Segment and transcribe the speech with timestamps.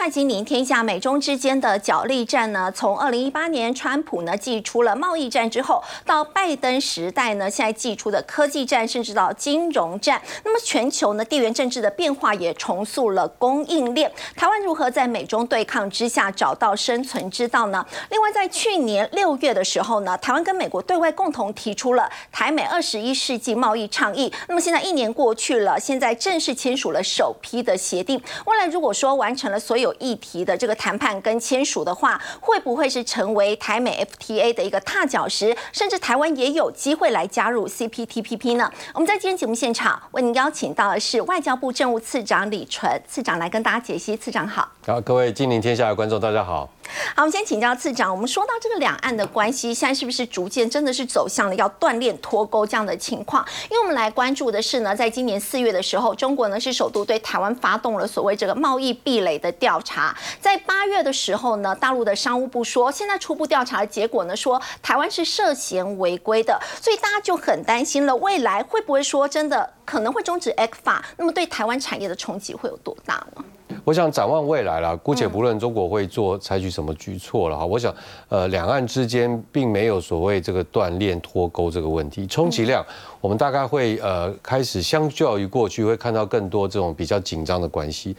[0.00, 10.18] 看《金领天下》，美中之间的角力战呢，从二零一八年川普呢祭出了贸易战之后，到拜登时代呢，现在祭出的科技战，甚至到金融战。
[10.42, 14.10] 那么全球呢，地缘政治的变化也重塑了供应链。
[14.34, 17.84] 台湾如何在美中对抗之下找到生存之道呢？
[18.08, 24.32] 另外，在去年六月的时候呢，台湾跟美国对外共同提出了台美二十一世纪贸易倡议。
[24.48, 28.18] 那么现在一年过去了，现在正式签署了首批的协定。
[28.46, 35.56] 未来如果说完成了所有议题的这个谈判跟签署的话，会不会是成为台美 FTA 的一个踏脚石？
[35.72, 38.70] 甚至台湾也有机会来加入 CPTPP 呢？
[38.94, 44.16] 我们在今天节目现场为您邀请到的是外交部政务次长李纯次长来跟大家解析。
[44.16, 46.68] 次长好，好，各位金陵天下的观众大家好。
[47.14, 53.44] 好，我们先请教次长，我们说到这个两岸的关系，现在是不是逐渐真的是走向了要断链脱钩这样的情况？
[53.70, 60.16] 因为我们来关注的是呢，在今年四月的时候，中国呢是首度对台湾发动了所谓这个贸易壁垒的调查。
[60.40, 71.04] 在八月的时候呢，大陆的商务部说，现在初步调查的结果呢，说台湾是涉嫌违规的，所以大家就很担心了，未来会不会说真的可能会终止 X 法？
[71.16, 73.44] 那么对台湾产业的冲击会有多大呢？
[73.84, 77.64] 我想展望未来了，姑且不论中国会做采取什么举措了哈。
[77.64, 77.94] 我想，
[78.28, 82.84] 呃，两岸之间并没有所谓这个断链脱钩这个问题，充其量
[83.20, 88.16] 我们大概会呃开始相较于过去会看到更多这种比较紧张的关系。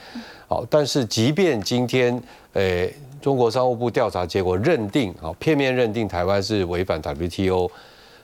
[0.47, 2.21] 好，但是即便今天，
[2.53, 2.87] 呃，
[3.21, 7.69] 中国商务部调查结果认定，好，片面认定台湾是违反 WTO。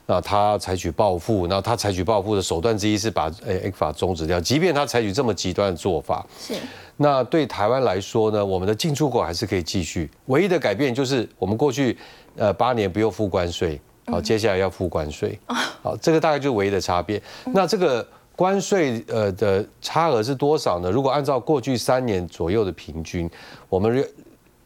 [0.09, 4.39] 那他采取报复，那他采取报复的手段之一是把诶 X 法终止掉。
[4.39, 6.53] 即便他采取这么极端的做法，是
[6.95, 10.09] 那对台湾来说呢，我们的进出口还是可以继续。
[10.27, 11.97] 唯一的改变就是我们过去
[12.37, 15.37] 呃八年不用付关税，好，接下来要付关税，
[15.83, 17.21] 好，这个大概就是唯一的差别。
[17.47, 20.89] 那这个关税呃的差额是多少呢？
[20.89, 23.29] 如果按照过去三年左右的平均，
[23.67, 24.07] 我们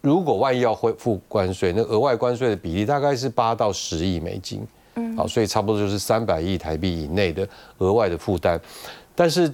[0.02, 4.64] 如果万一要恢付关税，那额外关税的比例大概是八到十亿美金。
[5.02, 7.48] 嗯，好，所以差不多就是三百亿台币以内的
[7.80, 8.60] 额外的负担。
[9.16, 9.54] 但是，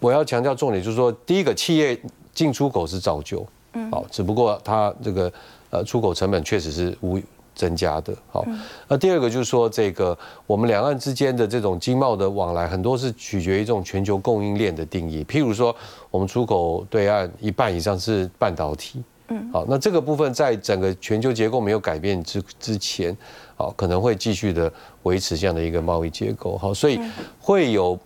[0.00, 1.98] 我要强调重点就是说，第一个，企业
[2.34, 5.32] 进出口是照旧，嗯，好，只不过它这个
[5.70, 7.18] 呃出口成本确实是无
[7.54, 8.14] 增加的。
[8.30, 8.44] 好，
[8.86, 10.16] 那第二个就是说，这个
[10.46, 15.24] 我们两岸之间的这种经贸的往来，很多是取决于这种全球供应链的定义。
[15.24, 15.74] 譬如说，
[16.10, 23.16] 我们出口对岸一半以上是半导体，嗯，好，那这个部分在整个全球结构没有改变之之前。
[23.56, 24.70] 好，可能会继续的
[25.04, 27.00] 维持这样的一个贸易结构，好，所以
[27.40, 27.98] 会有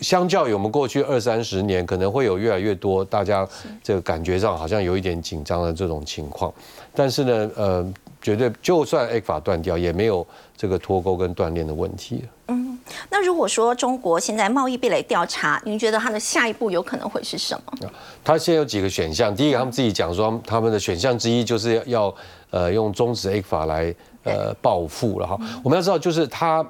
[0.00, 3.46] 相较于我们过去二三十年，可能会有越来越多大家
[3.82, 6.52] 这个感觉上好像有一点紧张的这种情况，
[6.94, 10.24] 但是呢，呃，绝对就算 A 法断掉，也没有
[10.56, 12.24] 这个脱钩跟锻炼的问题。
[12.46, 12.78] 嗯，
[13.10, 17.90] 那如果说中国现在贸易壁垒调查，您觉得它的下一步有可能会是什么？
[18.22, 22.14] 它现在有几个选项，第一个他们自己讲说，他们的选项之一就是要
[22.50, 23.92] 呃用终止 A 法来。
[24.24, 25.38] 呃，报复了哈。
[25.62, 26.64] 我们要知道，就是他，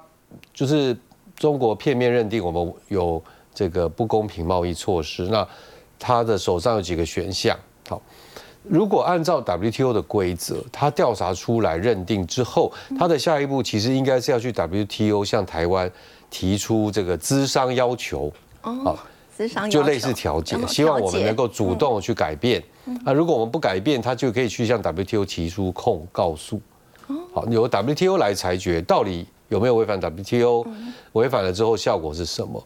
[0.52, 0.96] 就是
[1.36, 3.22] 中国片面认定我们有
[3.54, 5.22] 这个不公平贸易措施。
[5.28, 5.46] 那
[5.98, 7.56] 他的手上有几个选项。
[7.88, 8.00] 好，
[8.62, 15.90] 如果按照 WTO 的规则，他调查出来认定之后，他的下一步其实应该是要去 WTO 向台湾
[16.30, 18.32] 提出这个资商要求。
[18.62, 18.98] 哦，
[19.36, 22.62] 资商就类似调解，希望我们能够主动去改变。
[23.04, 26.60] 啊如果我们不改变，他就可以去向 WTO 提出控告诉。
[27.34, 30.64] 好，由 WTO 来裁决到底有没有违反 WTO，
[31.14, 32.64] 违反了之后效果是什么？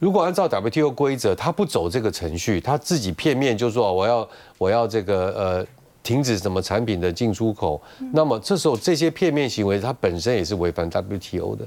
[0.00, 4.28] 如果按照 WTO 规则，他不走这个程序，他自己片面就说我要
[4.58, 5.66] 我要这个呃
[6.02, 7.80] 停止什么产品的进出口，
[8.12, 11.64] 那么这时候这些片面行为，它本身也是违反 WTO 的，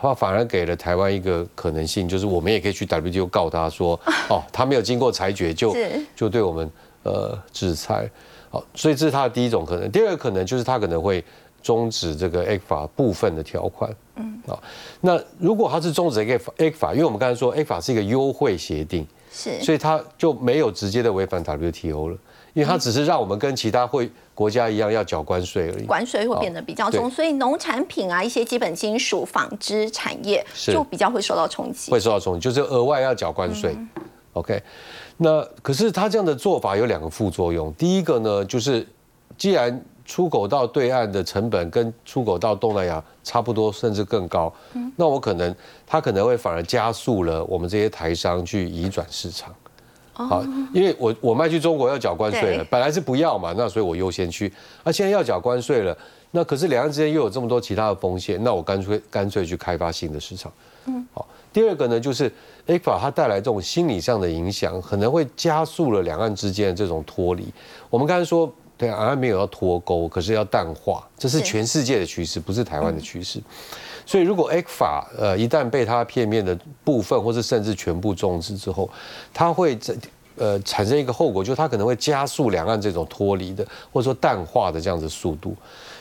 [0.00, 3.98] 他反而给了台湾一个可能性，就是我们也可以去 WTO 告他说，
[4.30, 5.74] 哦，他没有经过裁决就
[6.14, 6.70] 就对我们
[7.02, 8.08] 呃制裁。
[8.50, 9.90] 好，所以这是他的第一种可能。
[9.90, 11.24] 第二个可能就是他可能会
[11.62, 13.90] 终止这个 A 法部分的条款。
[14.16, 14.60] 嗯，好，
[15.00, 22.16] 那如果他是终止 A 法，A 法，因为我们刚才说 A 法是一个优惠协定，是，所以他就没有直接的违反 WTO 了，
[22.52, 25.86] 因为他只是让我们跟其他会国家一样要缴关税而已。
[25.86, 31.92] 关税会变得比较重，所以农产品啊，一些基本金属、纺织产业就比较会受到冲击。
[31.92, 33.76] 会受到冲击，就是额外要缴关税。
[34.40, 34.62] OK。
[35.18, 37.72] 那可是他这样的做法有两个副作用。
[37.74, 38.86] 第一个呢，就是
[39.38, 44.52] 既然出口到对岸的成本跟出口到东南亚差不多，甚至更高，
[44.96, 45.54] 那我可能
[45.86, 49.54] 他可能会反而加速了我们这些台商去移转市场。
[50.12, 50.42] 好，
[50.74, 54.52] 因为我我卖去中国要缴关税了，本来是不要嘛，那所以我优先去。
[54.84, 55.96] 那现在要缴关税了，
[56.32, 60.52] 那可是两岸之间又有这么多其他的风险，那我干脆干脆去开发新的市场。
[60.86, 61.26] 嗯，好。
[61.52, 62.30] 第二个呢，就是
[62.66, 67.52] ECFA 它带来这种心理上的影响，可能会加速了两岸之间的这种脱离。
[67.88, 73.40] 我们刚才说，对，两岸没有要脱钩，可是要淡化，这是全世界的趋势，不是台湾的趋势。
[74.06, 78.88] 所以，如果 ECFA 呃一旦被它片面的部分，或是甚至全部终止之后，
[79.32, 79.94] 它会在
[80.36, 85.54] 呃产生一个后果，就是它可能会加速两岸这种脱离的，或者说淡化的这样子速度。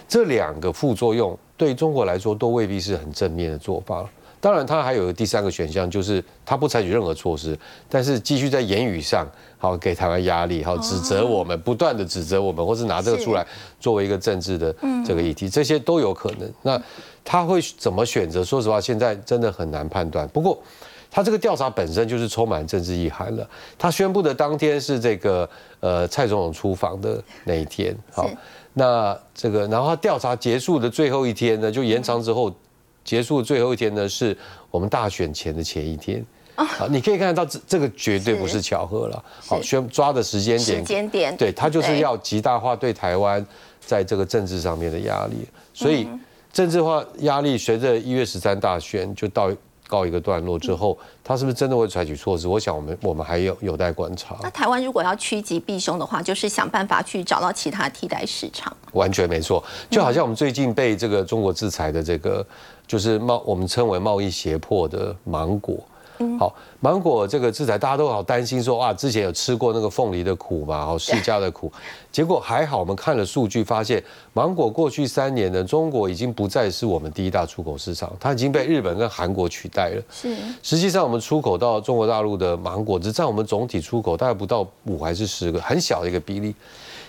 [0.07, 4.09] 这两个副作用对中国来说都未必是很正面的做法。
[4.41, 7.57] 当然，他还有第三个选项，就是他不采取任何措施，
[7.89, 9.27] 但是继续在言语上
[9.57, 13.45] 好给台湾压力，好指责我们，不断的指责我们，或是拿这个出来
[13.81, 14.73] 作为一个政治的
[15.05, 16.49] 这个议题，这些都有可能。
[16.61, 16.81] 那
[17.25, 18.41] 他会怎么选择？
[18.41, 20.25] 说实话，现在真的很难判断。
[20.29, 20.57] 不过，
[21.11, 23.45] 他这个调查本身就是充满政治意涵了。
[23.77, 25.49] 他宣布的当天是这个
[25.81, 28.29] 呃蔡总统出访的那一天，好，
[28.73, 32.49] 那这个然后他调查结束的最后一天呢，就延长之后。
[33.09, 34.37] 结束最后一天呢，是
[34.69, 36.23] 我们大选前的前一天。
[36.53, 39.23] 啊，你可以看得到这这个绝对不是巧合了。
[39.47, 43.43] 好，宣抓的时间点，时间点，对他就是要极大化对台湾
[43.79, 45.37] 在这个政治上面的压力，
[45.73, 46.07] 所以
[46.53, 49.49] 政治化压力随着一月十三大选就到
[49.89, 52.47] 告一个段落之后，他是不是真的会采取措施？
[52.47, 54.37] 我想我们我们还有有待观察。
[54.43, 58.71] 那台湾如果要趋吉避凶的话，就是想办法去找到其他替代市场。
[58.93, 62.45] 完全没错，就好像我们最近被这个中国制裁的这个。
[62.89, 65.77] 就是贸我们称为贸易胁迫的芒果，
[66.37, 71.71] 好，芒果这个制裁大家都好担心说哇，之前有吃过那个凤梨的苦嘛，好释迦的苦，
[72.11, 80.01] 结果还好，我们看了数据发现，芒果过去三年呢，中国已经不再是我们第一大出口市场，它已经被日本跟韩国取代了。
[80.11, 86.53] 是，实际上我们出口到中国大陆的芒果只占我们总体出口大概不到五还是十个，很小的一个比例。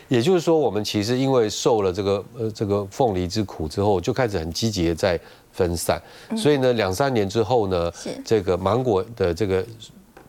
[0.08, 5.18] 也就是说，我们其实因为受了这个呃这个凤梨之苦之后，就开始很积极的在
[5.52, 6.00] 分散，
[6.36, 7.92] 所以呢，两三年之后呢，
[8.24, 9.64] 这个芒果的这个，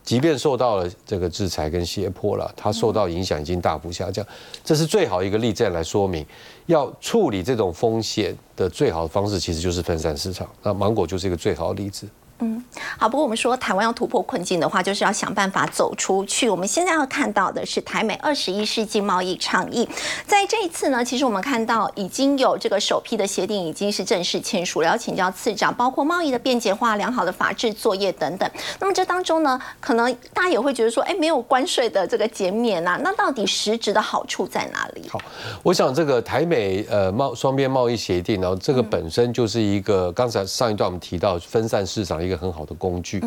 [0.02, 4.26] 即便受到了这个制裁跟胁迫了，它受到影响已经大幅下降，
[4.64, 6.26] 这是最好一个例证来说明，
[6.66, 12.06] 要处理这种风险的最好的方式，其实就是分散市场，那芒果就是一个最好的例子。
[12.42, 12.62] 嗯，
[12.98, 13.08] 好。
[13.08, 16.50] 不过我们说台湾要突破困境的话，就是要想办法走出去。
[16.50, 19.88] 我们现在要看到的是台美二十一世纪贸易倡议。
[20.26, 24.88] 在这一次呢，其实我们看到已经有这个首批的协定已经是正式签署了。
[24.88, 28.50] 要请教次长，包括贸易的便捷化、良好的法制作业等等。
[28.80, 35.08] 那么这当中呢，可能大家也会觉得说，哎，没有关税的这个减免呐，那到底实质的好处在哪里？
[35.08, 35.20] 好，
[35.62, 43.22] 我想这个台美呃贸双边贸易协定，然后这个本身就是一个刚才上一段我们提到分散市场一个很好的工具。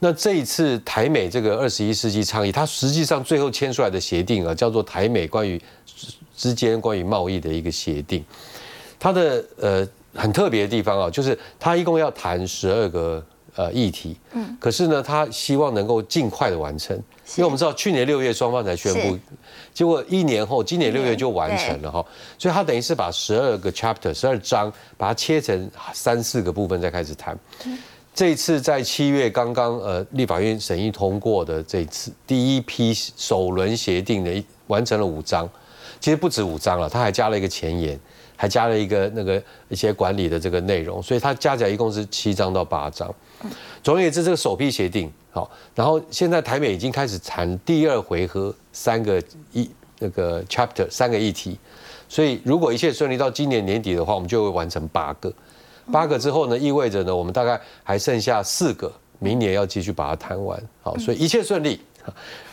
[0.00, 5.60] 那这一次台美这个二十一世纪倡议，它实际上最后签出来的协定啊，叫做台美关于
[6.36, 8.24] 之间关于贸易的一个协定。
[8.96, 13.24] 它的呃很特别的地方啊，就是它一共要谈十二个
[13.56, 16.96] 呃议题，嗯，可是呢，它希望能够尽快的完成，
[17.34, 19.18] 因为我们知道去年六月双方才宣布，
[19.74, 22.06] 结果一年后今年六月就完成了哈，
[22.38, 27.36] 所以它等于是把十二个 chapter 十二章把它切成三四个部分再开始谈。
[28.18, 35.48] 这次在七月刚刚呃立法院审议通过的这次第一批首轮协定的完成了五章，
[36.00, 37.96] 其实不止五章了，他还加了一个前言，
[38.34, 43.08] 还加了一个那个一些管理的这个内容，所以它加起来一共是七章到八章。
[43.84, 49.22] 总而言之，这个首批协定好，然后现在台美已经开始谈第二回合三个
[49.52, 49.70] 议
[50.00, 51.56] 那个 chapter 三个议题，
[52.08, 55.32] 所以如果一切顺利到今年年底的话，我们就会完成八个。
[55.90, 60.60] 八个之后呢，意味着呢，我们大概还剩下四个，明年要继续把它谈完。
[60.82, 61.80] 好，所以一切顺利，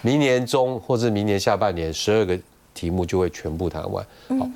[0.02, 2.38] 明年中或者明年下半年，十二个
[2.74, 4.06] 题目就会全部谈完。
[4.40, 4.48] 好，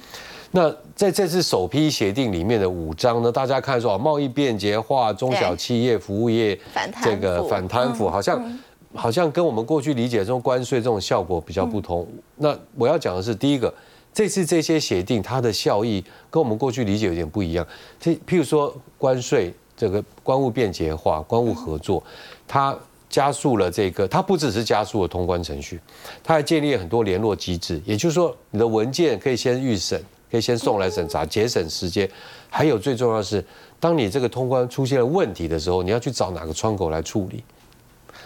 [0.51, 6.59] 那在这次首批协定里面的五章呢，大家看说贸易便捷化、中小企业、服务业
[7.03, 8.59] 这个反贪腐，好像
[8.95, 12.07] 好像跟我们过去理解中关税这种效果比较不同。
[12.36, 13.74] 那我要讲的是第一个。
[14.20, 17.66] 这次这些协定，它的效益跟我们过去理解有点不一样。
[17.98, 22.04] 这譬如说关税，这个关务便捷化、关务合作，
[22.46, 22.78] 它
[23.10, 25.80] 加速了这个，它不只是加速了通关程序，
[26.22, 27.82] 它还建立很多联络机制。
[27.86, 29.98] 也就是说，你的文件可以先预审，
[30.30, 32.06] 可以先送来审查，节省时间。
[32.50, 33.42] 还有最重要的是，
[33.80, 37.42] 当你这个通关出现了问题的时候，你要去找哪个窗口来处理。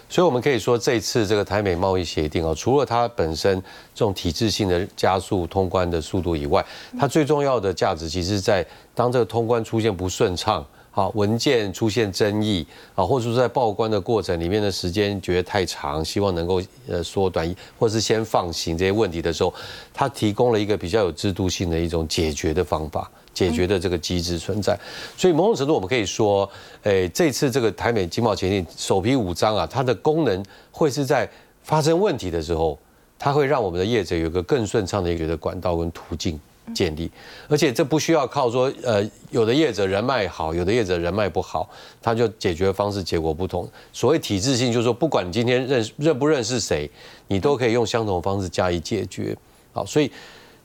[0.10, 3.60] 所以，我们可以说，这次这个台美贸易协定哦，除了它本身
[3.96, 6.64] 这种体制性的加速通关的速度以外，
[7.00, 19.52] 它最重要的价值，其实在当这个通关出现不顺畅，好文件出现争议啊，或者说在报关的过程里面的时间觉得太长，希望能够呃缩短，或是先放行这些问题的时候，
[19.92, 24.78] 他提供了一个比较有制度性的一种解决的方法，解决的这个机制存在。
[25.18, 26.50] 所以某种程度我们可以说，
[26.84, 31.30] 诶，这次这个台美经贸协定首批五章啊，它的功能会是在
[31.64, 32.78] 发生问题的时候，
[33.18, 36.40] 它会让我们的业者有个更顺畅的一个管道跟途径。
[36.74, 37.12] 建立，
[37.50, 41.70] 而且这不需要靠说，呃，有的业者人脉好，有的业者人脉不好，
[42.02, 43.70] 他就解决方式结果不同。
[43.92, 46.90] 所谓体制性，就是说，不管你今天认认不认识谁，
[47.28, 49.36] 你都可以用相同的方式加以解决。
[49.74, 50.10] 好，所以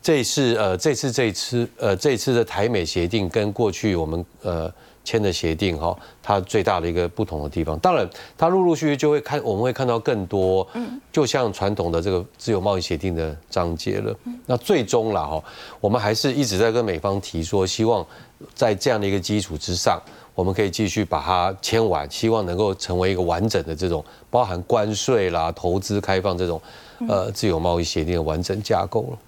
[0.03, 4.73] 这是呃，这次这次呃，这次的台美协定跟过去我们呃。
[5.05, 14.15] 签的协定哈，它最大的一个不同的地方，当然它陆陆续续就会看，我们会看到更多，嗯，就像传统的这个自由贸易协定的章节了。
[14.45, 15.43] 那最终了哈，
[15.81, 18.07] 我们还是一直在跟美方提说，希望
[18.55, 19.99] 在这样的一个基础之上，
[20.35, 26.61] 我们可以继续把它签完，希望能够成为一个完整的这种包含关税啦、投资开放这种
[27.09, 29.19] 呃自由贸易协定的完整架构了。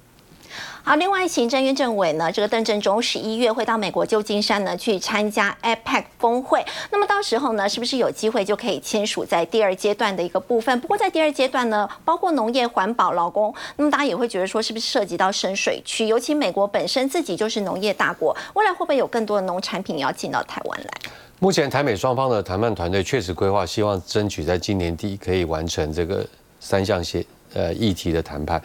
[0.82, 10.80] 好，另外行政院政委呢，这个邓正中十一月会到美国旧金山呢去参加 APEC 峰会，那么到时候呢，是不是有机会就可以签署在第二阶段的一个部分？
[10.80, 16.06] 不过在第二阶段呢，包括农业、环保、劳工，那么大家也会觉得说，是不是涉及到深水区？
[16.06, 20.90] 尤其美国本身自己就是农业大国，未来会不会有更多的农产品要进到台湾来？
[21.38, 26.26] 目前台美双方的谈判团队确实规划，希望争取在今年底可以完成这个
[26.58, 27.24] 三项协。
[27.52, 28.62] 呃，议题的谈判，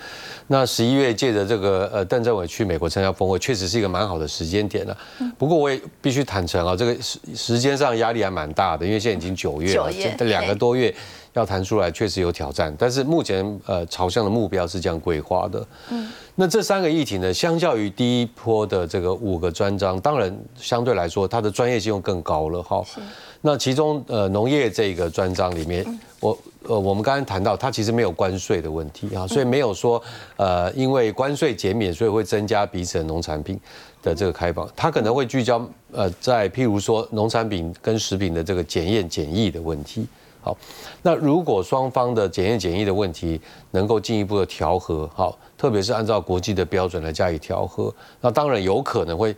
[0.48, 4.98] 那十一月借着这个呃，邓政委去美国参加峰会，确实是一个蛮好的时间点了。
[5.38, 10.94] 不过我也必须坦诚啊，这个时时间上压力还蛮大的，因为现在已经九月了，这两个多月
[11.34, 12.74] 要谈出来确实有挑战。
[12.77, 15.68] 但是目前呃，朝向的目标是这样规划的。
[15.89, 22.86] 嗯，那这三个议题呢，相较于第一波的这个五个专章，当然相对来说它的专业性又更高了哈。
[23.42, 25.84] 那其中呃，农业这个专章里面，
[26.20, 26.38] 我。
[26.67, 30.01] 呃，我们刚才谈到，它其实没有关税的问题啊，所以没有说，
[30.36, 33.60] 呃，因为关税减免，所以会增加彼此的农产品
[34.01, 34.67] 的这个开放。
[34.75, 40.07] 它可能会聚焦，呃，在譬如说农产品跟食品的这个检验检疫的问题。
[40.41, 40.55] 好，
[41.01, 43.39] 那如果双方的检验检疫的问题
[43.72, 49.36] 能够进一步的调和，好，特别是按照国际的标准来加以调和，那当然有可能会。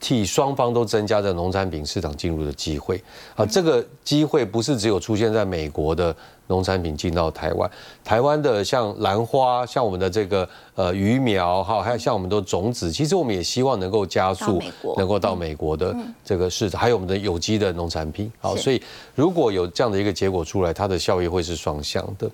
[0.00, 3.02] 替双方都增加了农产品市场进入的机会
[3.34, 6.14] 啊，这个机会不是只有出现在美国的
[6.46, 7.70] 农产品进到台湾，
[8.04, 14.62] 台湾的像兰花，像我们的这个呃鱼苗哈，还有像我们的种子，其实我们也希望能够加速
[14.96, 18.80] 能够到美国的这个市场，还有我们的有机的农产品，好，所以
[19.14, 22.30] 如果有这样的一个结果出来，它的效益会是双向的。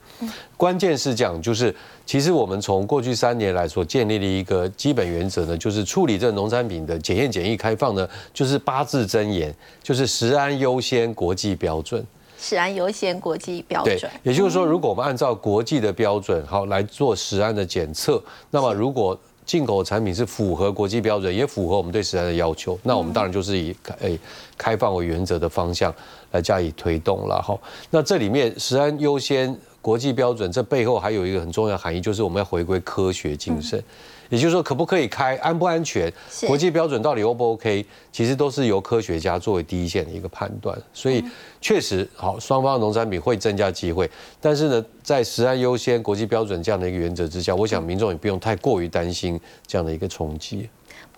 [0.57, 1.75] 关键是讲就是。
[2.07, 12.05] 其实我们从过去三年来所建立的一个基本原则呢，就是处理这农产品的检验检疫开放呢，就是八字真言，就是食安优先国际标准。
[12.41, 14.11] 食安优先国际标准。
[14.23, 24.19] 也就是说，如果我们按照国际的标准好来做食安的检测，那么如果进口产品是符合国际标准，也符合我们对食安的要求，那我们当然就是以诶
[24.57, 25.95] 开放为原则的方向
[26.31, 27.59] 来加以推动了哈。
[27.91, 29.55] 那这里面食安优先。
[29.83, 33.83] 国际标准这背后还有一个很重要的含义，就是我们要回归科学精神。
[34.31, 36.11] 也就是说，可不可以开，安不安全，
[36.47, 40.81] 国际标准到底 O 不 OK，其实都是由科学家作为第一线的一个判断。
[40.95, 41.23] 所以
[41.61, 44.11] 确实，好，双方的农产品会增加机会，
[44.41, 50.69] 但是呢，在食安优先、国际标准这样的一个原则之下，我想民众也不用太过于担心这样的一个冲击。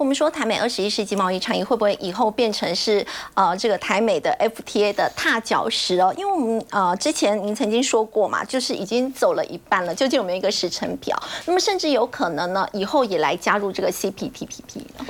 [0.03, 6.13] 我们说台美二十一世纪贸易倡议会不会以后变成是呃这个台美的 FTA 的踏脚石哦？
[6.19, 11.17] 因为我们呃之前您曾经说过嘛，就是已经走了一半了，究竟有没有一个时程表？
[11.47, 15.07] 那么甚至有可能呢，以后也来加入这个 CPTPP 呢？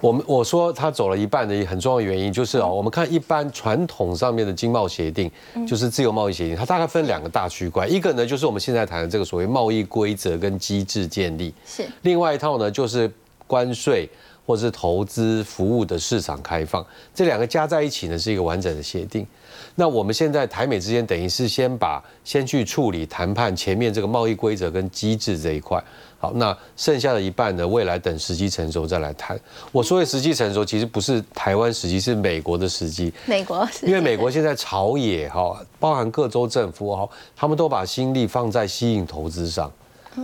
[0.00, 5.30] 我们我说他走了一半的一很重要原因就是啊，我们看一般传统上面的经贸协定，
[5.68, 13.08] 就是自由贸易协定，它大概分两个大区块，一个呢就是我们现在谈的这个所谓贸易规则跟机制建立，是另外一套呢就是。
[13.46, 14.08] 关税
[14.44, 16.84] 或是投资服务的市场开放，
[17.14, 19.26] 这两个加在一起呢，是一个完整的协定。
[19.74, 25.82] 那我们现在台美之间等于是先把先去处理谈判前面这个贸易规则跟机制这一块，
[26.18, 29.38] 好，那剩下的一半呢，未来等时机成熟再来谈。
[29.72, 33.12] 我说的时机成熟，其实不是台湾时机，是美国的时机。
[33.26, 39.70] 美国，因为美国现在朝野哈，包含各州政府哈，他们都把心力放在吸引投资上。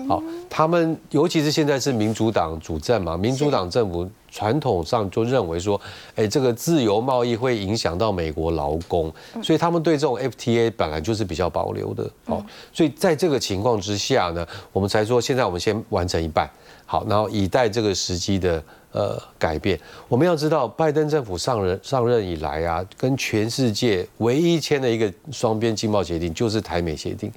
[0.08, 5.80] 好，他们尤其是现在是民主党主政嘛，民主党政府传统上就认为说，
[6.14, 12.10] 哎，这个自由贸易会影响到美国劳工，所以他们对这种 FTA 本来就是比较保留的。
[12.24, 16.48] 好，所以在这个情况之下呢，我们才说现在我们先完成一半。
[16.84, 19.80] 好，然后以待这个时机的呃改变。
[20.08, 27.32] 我们要知道，拜登政府上任上任以来啊，跟全世界唯一签的一个双边经贸协定就是台美协定。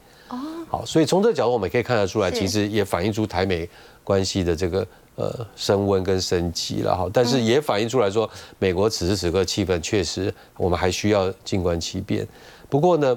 [0.86, 3.70] 所以从这个角度我们可以看得出来，其实也反映出台美
[4.04, 7.08] 关系的这个呃升温跟升级了哈。
[7.14, 12.28] 但是也反映出来说，美国此时此刻气氛确实我们还需要静观其变。
[12.70, 13.16] 不过呢，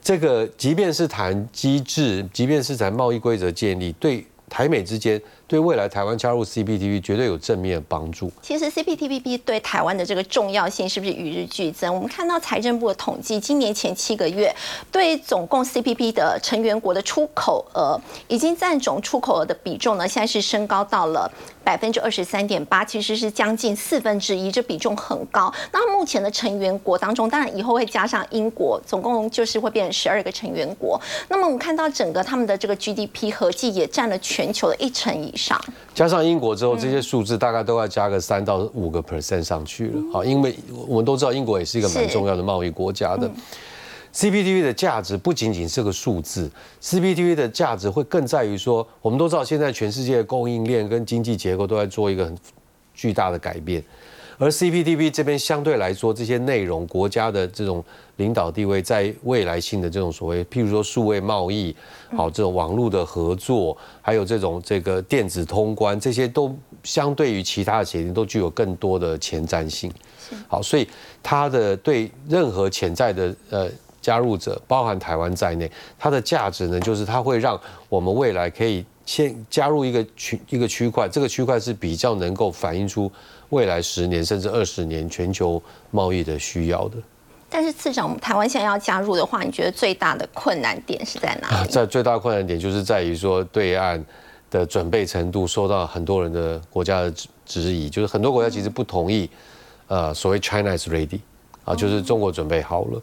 [0.00, 5.20] 这个即便是谈机制，即便是谈贸易规则建立，对台美之间。
[5.46, 8.32] 对未来台湾加入 CPTP 绝对有正面帮助。
[8.40, 11.94] 其实 CPTPP 对台湾的这个重要性是不是与日俱增？
[11.94, 14.52] 我们看到财政部的统计，今年前七个月
[14.90, 21.30] 对总共 CPP 的成员国的出口额，已经占总出口额的比重呢，现在是升高到了
[21.64, 25.52] 百分之二十三点八，其实是将近四分之一，这比重很高。
[25.72, 31.00] 那目前的成员国当中，当然以后会加上英国，总共就是会变成十二个成员国。
[31.28, 35.32] 那么我们看到整个他们的这个 GDP 合计也占了全球的一成以。
[35.36, 35.60] 上
[35.94, 40.02] 加上英国之后，这些数字大概都要加个三到五个 percent 上去了。
[40.12, 40.54] 好，因为
[40.86, 43.30] 我们都知道英国也是一个蛮重要的贸易国家的。
[44.14, 46.48] CPTV 的价值不仅仅是个数字
[46.80, 52.38] ，CPTV 的价值会更在于说，我们都知道现在全世界的供应链跟经济结构都在做一个很
[52.94, 53.82] 巨大的改变。
[54.38, 57.84] 而 CPTV 这边相对来说，这些内容国家的这种
[58.16, 61.74] 领导地位，在未来性的这种所谓，譬如说数位贸易，
[62.16, 66.52] 好这种网络的合作，还有这种这个电子通关，这些都
[66.82, 69.92] 相对于其他的协定都具有更多的前瞻性。
[70.48, 70.88] 好，所以
[71.22, 73.70] 它的对任何潜在的呃
[74.04, 77.58] 加入者，包含台湾在内，它的价值呢，就是它会让
[77.88, 83.10] 我们未来可以先加入一个区一个区块，这个区块是比较能够反映出。
[83.50, 86.96] 未来十年甚至二十年全球贸易的需要的，
[87.48, 91.68] 但是次长，台湾现在要加入的话，你觉得最大的困难点是在哪里？
[91.68, 94.02] 在最大困难点就是在于说，对岸
[94.50, 99.30] 的准备程度受到很多人的国家的质质疑，就是很多国家其实不同意，
[99.86, 101.20] 呃，所谓 China is ready
[101.64, 103.02] 啊，就是中国准备好了。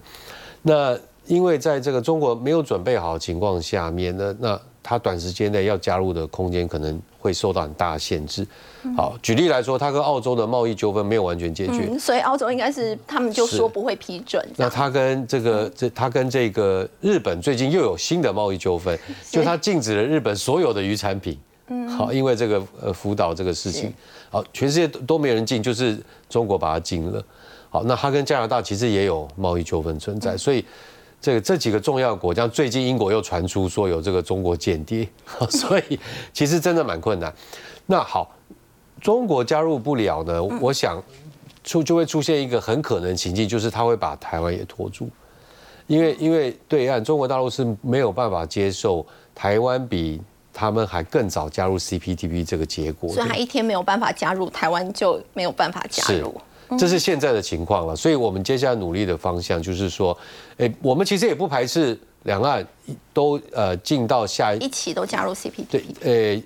[0.61, 8.45] 那因为在这个中国没有准备好的情况下面呢，那它短时间内要加入的空间可能会受到很大的限制。
[8.97, 14.43] 好，举例来说，它跟澳洲的贸易纠纷没有完全解决，所以澳洲应该是他们就说不会批准。
[14.57, 18.97] 那它跟这个这它跟这个日本最近又有新的贸易纠纷，
[19.29, 21.37] 就它禁止了日本所有的鱼产品。
[21.67, 23.93] 嗯，好，因为这个呃福岛这个事情，
[24.29, 25.97] 好，全世界都没有人禁，就是
[26.27, 27.23] 中国把它禁了。
[27.71, 30.63] 好，那它跟加拿大其实也有贸易纠纷存在，所以。
[31.23, 35.07] 这个这几个重要国家，最近英国又传出说有这个中国间谍，
[35.51, 35.99] 所以
[36.33, 37.31] 其实真的蛮困难。
[37.85, 38.35] 那好，
[38.99, 40.99] 中国加入不了呢，我想
[41.63, 45.07] 出就会出现一个很可能情境，就是他会把台湾也拖住，
[45.85, 49.05] 因为因为对岸中国大陆是没有办法接受
[49.35, 50.19] 台湾比
[50.51, 56.33] 他们还更早加入 CPTP 这个结果，所以他一天没有办法加入，台湾就没有办法加入。
[56.77, 60.17] 这是现在的情况了，所以我们接下来努力的方向就是说，
[60.57, 62.65] 诶，我们其实也不排斥两岸
[63.13, 66.43] 都呃进到下一起都加入 CPT，对，诶，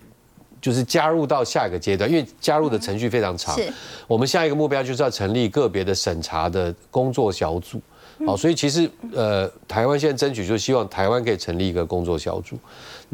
[0.62, 3.56] 就是加入到下一个阶段，因为加入的程序非常长。
[3.56, 3.72] 是，
[4.08, 7.80] 我们下一个目标就是要成立个别的审查的工作小组。
[8.26, 12.58] 好，所以其实呃，台湾现在争取就希望台湾可以成立一个工作小组。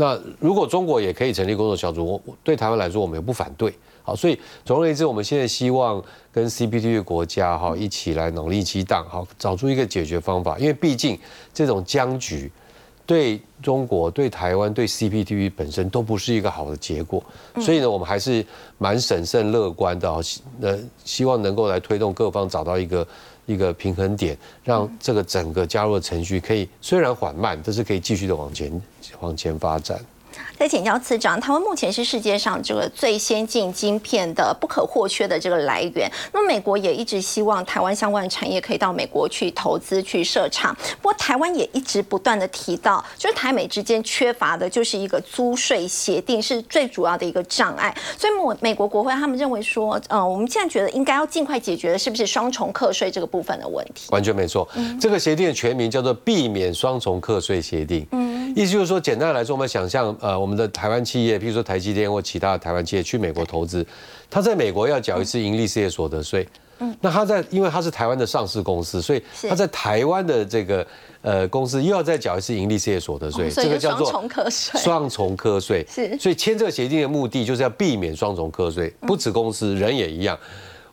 [0.02, 3.72] 那如果中国也可以成立工作小组，我对台湾来说我们也不反对。
[4.02, 4.36] 好，所以
[4.66, 10.58] 总而言之，我们现在希望跟 CPT 国家哈一起来努力激荡，好找出一个解决方法。
[10.58, 11.16] 因为毕竟
[11.54, 12.52] 这种僵局
[13.06, 17.24] 对中国、对台湾、对 CPT 本身都不是一个好的结果。
[17.60, 18.44] 所以呢，我们还是
[18.80, 20.10] 蛮审慎乐观的，
[20.62, 23.08] 呃，希望能够来推动各方找到一个
[23.46, 28.82] 一个平衡点，让这个整个加入的程序可以虽然缓慢，但是可以继续的往前
[29.20, 30.00] 往前发展。
[30.58, 36.12] 再请教次长，台湾目前是世界上这个最先进晶片的不可或缺的这个来源。
[36.32, 40.76] 那美国也一直希望台湾相关的产业可以到美国去投资、去设厂。
[41.02, 47.96] 不过台湾也一直不断的提到，就是台美之间缺乏的就是一个租税协定，是最主要的一个障碍。
[48.18, 54.08] 所以美美国国会他们认为说，呃，我们现在觉得应该要尽快解决的是不是双重课税这个部分的问题？
[54.12, 54.68] 完全没错，
[55.00, 58.06] 这个协定的全名叫做避免双重课税协定。
[58.12, 60.52] 嗯，意思就是说，简单来说，我们想象，呃，我们。
[60.62, 63.84] 的台湾企业，譬如说台积电或其他的台湾企业去美国投资，
[64.30, 66.48] 他在美国要缴一次盈利事业所得税。
[66.80, 70.86] 嗯，那他在因为他是台湾的上市公司，所以他在台湾的这个
[71.22, 74.82] 呃公司又要再缴一次盈利事业所得税，这个叫做双重课税。
[74.82, 80.38] 双重课税是，所以签这个协定的目的就是要避免双重课税，不止公司人也一样。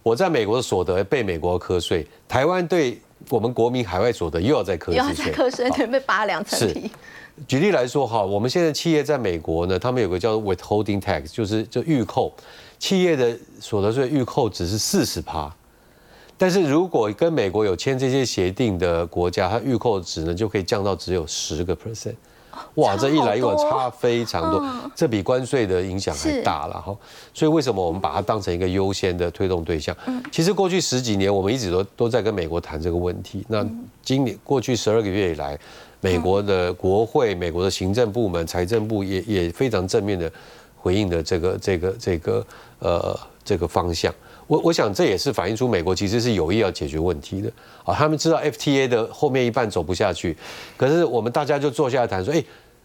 [0.02, 6.90] 我在美国的所得被美国课税，台湾对我们国民海外所得又要再课税，又要再课税，对，被扒两层皮。
[7.46, 12.32] 举例来说哈，我们现在企业在美国呢，他们有个叫 withholding tax，就是就预扣，
[12.78, 15.54] 企业的所得税预扣只是四十趴。
[16.36, 22.14] 但是如果跟美国有签这些协定的国家，它预扣值呢就可以降到只有十个 percent。
[22.74, 26.96] 哇，这一来一往差非常多，这比关税的影响还大了哈。
[27.32, 29.96] 所以为什么我们把它当成一个优先的推动对象？
[30.32, 33.44] 其实过去十几年，我们一直都都在跟美国谈这个问题。
[33.48, 33.64] 那
[34.02, 35.56] 今年过去十二个月以来，
[36.00, 40.30] 美国的国会、美国的行政部门、财政部也也非常正面的
[40.76, 42.46] 回应的这个这个这个
[42.78, 44.14] 呃这个方向。
[44.46, 47.52] 我我想这也是反映出美国其实是有意要解决问题的
[47.84, 50.34] 啊，他们知道 FTA 的后面一半走不下去，
[50.74, 52.42] 可是我们大家就坐下来谈说，哎，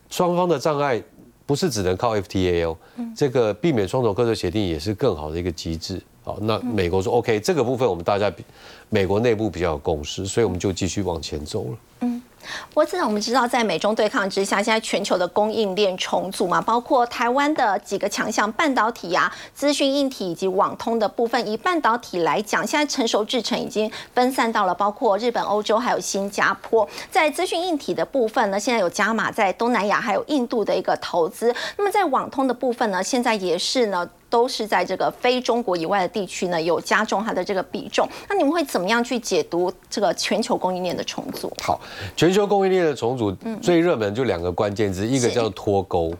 [0.09, 1.01] 双方的障碍
[1.45, 2.77] 不是只能靠 FTA 哦，
[3.15, 6.01] 这个避免双重课税协定也是更好的一个机制。
[6.25, 8.43] 好，那美国说 OK，这个部分我们大家比
[8.89, 11.77] 美国内部比较有共识，所以我们就继续往前走了。
[12.01, 12.21] 嗯。
[12.69, 21.47] 不过，自然我们知道，在美中对抗之下，现在全球的供应链重组嘛，包括台湾的几个强项，半导体啊、资讯硬体以及网通的部分。
[21.47, 26.87] 以半导体来讲，现在成熟制程已经分散到了包括日本、欧洲还有新加坡。
[27.09, 31.53] 在资讯硬体的部分呢，现在有加码在东南亚还有印度的一个投资。
[31.77, 34.09] 那么在网通的部分呢，现在也是呢。
[34.33, 38.09] 都是在这个非中国以外的地区呢，有加重它的这个比重。
[38.27, 41.53] 那你们会怎么样去解读这个全球供应链的重组？
[41.61, 41.79] 好，
[42.15, 46.11] 全球供应链的重组最热门就两个关键字，一个叫脱钩，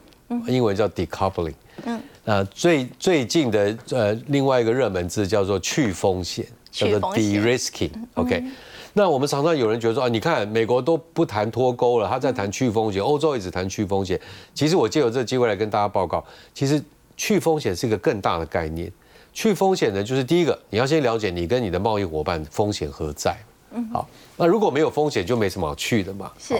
[0.46, 1.54] 英文叫 decoupling。
[1.86, 7.90] 嗯，那最最近的呃另外一个热门字叫做去风险，叫做 de-risking。
[8.14, 8.44] OK，
[8.92, 14.20] 那我们常常有人觉得说啊，你看美国都不谈脱钩了，他在谈去风险，欧洲一直谈去风险。
[14.54, 16.24] 其实我借由这个机会来跟大家报告，
[16.54, 16.80] 其实。
[17.16, 18.90] 去风险是一个更大的概念。
[19.32, 23.36] 去风险呢，就是第一个，你要先了解你跟你的贸易伙伴风险何在。
[23.72, 26.30] 嗯，好，那如果没有风险，就没什么好去的嘛。
[26.38, 26.54] 是。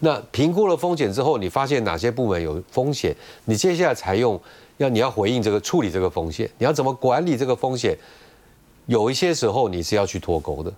[0.00, 3.14] 那评估了风险之后，你发现哪些部门有风险，
[3.44, 4.40] 你接下来才用
[4.78, 7.94] 要你要回应这个处理这个风险，你要怎么管理这个风险？
[8.86, 10.72] 有一些时候你是要去脱钩的。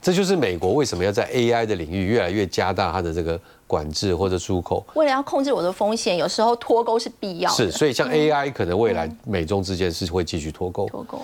[0.00, 4.84] 这就是美国为什么要在 AI 的领域越来越加大它的这个管制或者出口。
[4.94, 7.56] 为了要控制我的风险，有时候脱钩是必要的。
[7.56, 10.86] 是，所以像 AI 可能未来美中之间是会继续脱钩。
[10.88, 11.20] 脱钩。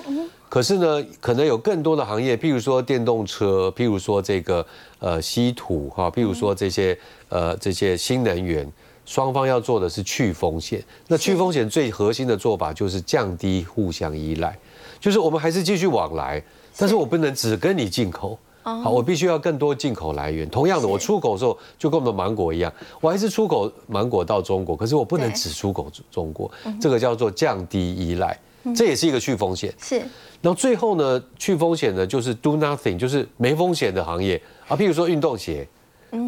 [0.48, 4.66] 可是呢，可能有更多的行业，譬如说电动车，譬如说这个
[4.98, 6.98] 呃稀土哈，譬如说这些
[7.30, 8.70] 呃这些新能源，
[9.06, 10.84] 双方要做的是去风险。
[11.08, 14.54] 那去风险最核心的做法就是降低互相依赖，
[15.00, 16.42] 就是我们还是继续往来，
[16.76, 18.38] 但是我不能只跟你进口。
[18.62, 20.48] 好，我必须要更多进口来源。
[20.48, 28.38] 同样的，我出口的时候就跟我们芒果一样，我还是出口芒果到中国，可是我不能只出口中国，这个叫做降低依赖，
[28.74, 29.74] 这也是一个去风险。
[29.78, 30.00] 是。
[30.40, 35.66] 然后最后呢，去风险呢就是 do nothing，就是没风险的行业啊，譬如说运动鞋，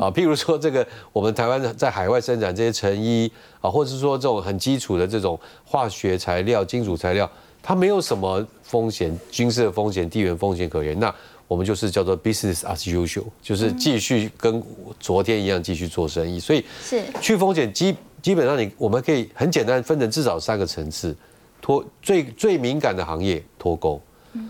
[0.00, 7.28] 啊，譬如说这个我们台湾在海外生产这些成衣啊，或者是说这种很基础的这种化学材料、金属材料，
[7.60, 10.98] 它没有什么风险，军事的风险、地缘风险可言。
[10.98, 11.12] 那
[11.46, 14.62] 我们就是叫做 business as usual，就是继续跟
[14.98, 17.02] 昨天一样继续做生意，所以是。
[17.20, 21.14] 去风险基基本上你我们可以很简单分成至少三个层次，
[21.60, 24.00] 脱最最敏感的行业脱钩，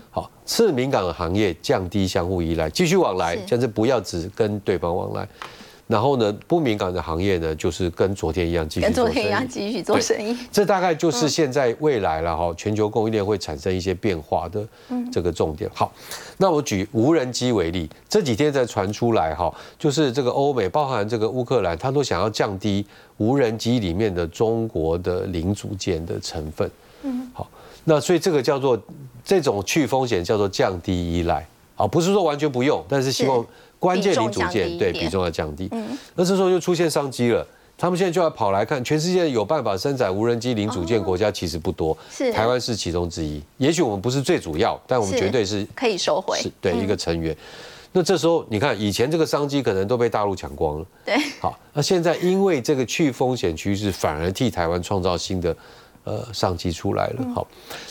[0.09, 5.27] 好次敏感的行业降低相互依赖，继续往来，但是不要只跟对方往来。
[5.87, 10.35] 然后呢，不敏感的行业呢，就是跟昨天一样继续跟昨天一样继续做生意。
[10.51, 14.67] 这大概就是现在未来了哈，全球供应链会产生一些变化的
[15.11, 15.69] 这个重点。
[15.75, 15.93] 好，
[16.37, 22.83] 那我举无人机为例，这几天在传出来哈，就是这个欧美，包含这个乌克兰，他都想要降低
[23.17, 26.67] 无人机里面的中国的零组件的成分。
[27.03, 27.47] 嗯，好，
[27.83, 28.75] 那所以这个叫做
[29.23, 33.45] 这种去风险叫做降低依赖啊，不是说完全不用，但是希望。
[33.79, 35.69] 关键零组件对比重要降低，
[36.15, 37.45] 那这时候就出现商机了。
[37.77, 43.41] 他们现在就要跑来看，全世界有办法生产无人机零组件国家其实不多，是台湾是其中之一。
[43.57, 47.35] 也许我们不是最主要，但我们绝对是可以收回，是对一个成员。
[47.91, 51.17] 那这时候你看，以前这个商机可能都被大陆抢光了，对。
[51.41, 55.53] 好，那现在因为这个去风险趋势，反而替台湾创造新的
[56.05, 57.27] 呃商机出来了。
[57.35, 57.45] 好，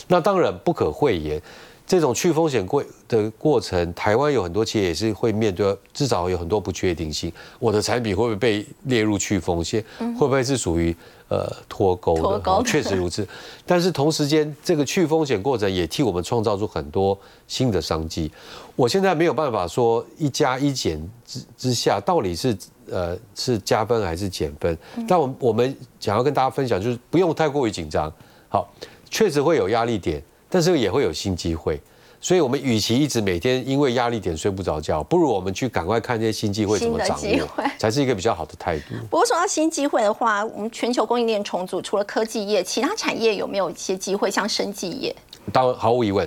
[0.07, 1.39] 那当然不可讳言。
[1.87, 7.31] 这种去风险过的过程，台湾有很多企业也是会面对，至少有很多不确定性。
[7.59, 9.83] 我的产品会不会被列入去风险？
[9.99, 10.95] 会不会是属于
[11.27, 12.41] 呃脱钩的？
[12.65, 13.27] 确实如此。
[13.67, 17.17] 但是同时间，这个去风险过程也替我们创造出很多
[17.47, 18.31] 新的商机。
[18.75, 22.57] 我现在没有办法说一加一减之之下到底是
[22.89, 24.75] 呃是加分还是减分。
[25.07, 28.11] 但我我们想要跟大家分享，就是不用太过于紧张。
[28.49, 28.67] 好，
[29.11, 30.19] 确实会有压力点。
[30.55, 31.77] 但是也会有新机会，
[32.21, 38.95] 所以我们与其一直每天因为压力点睡不着觉，不如我们去赶快看这些新机会怎么掌握，才是一个比较好的态度。
[39.09, 45.13] 不过说到新机会的话，我们全球供应链重组，除了科技业，其他产业有没有一些机会，像生技业？
[45.51, 46.25] 当毫无疑问。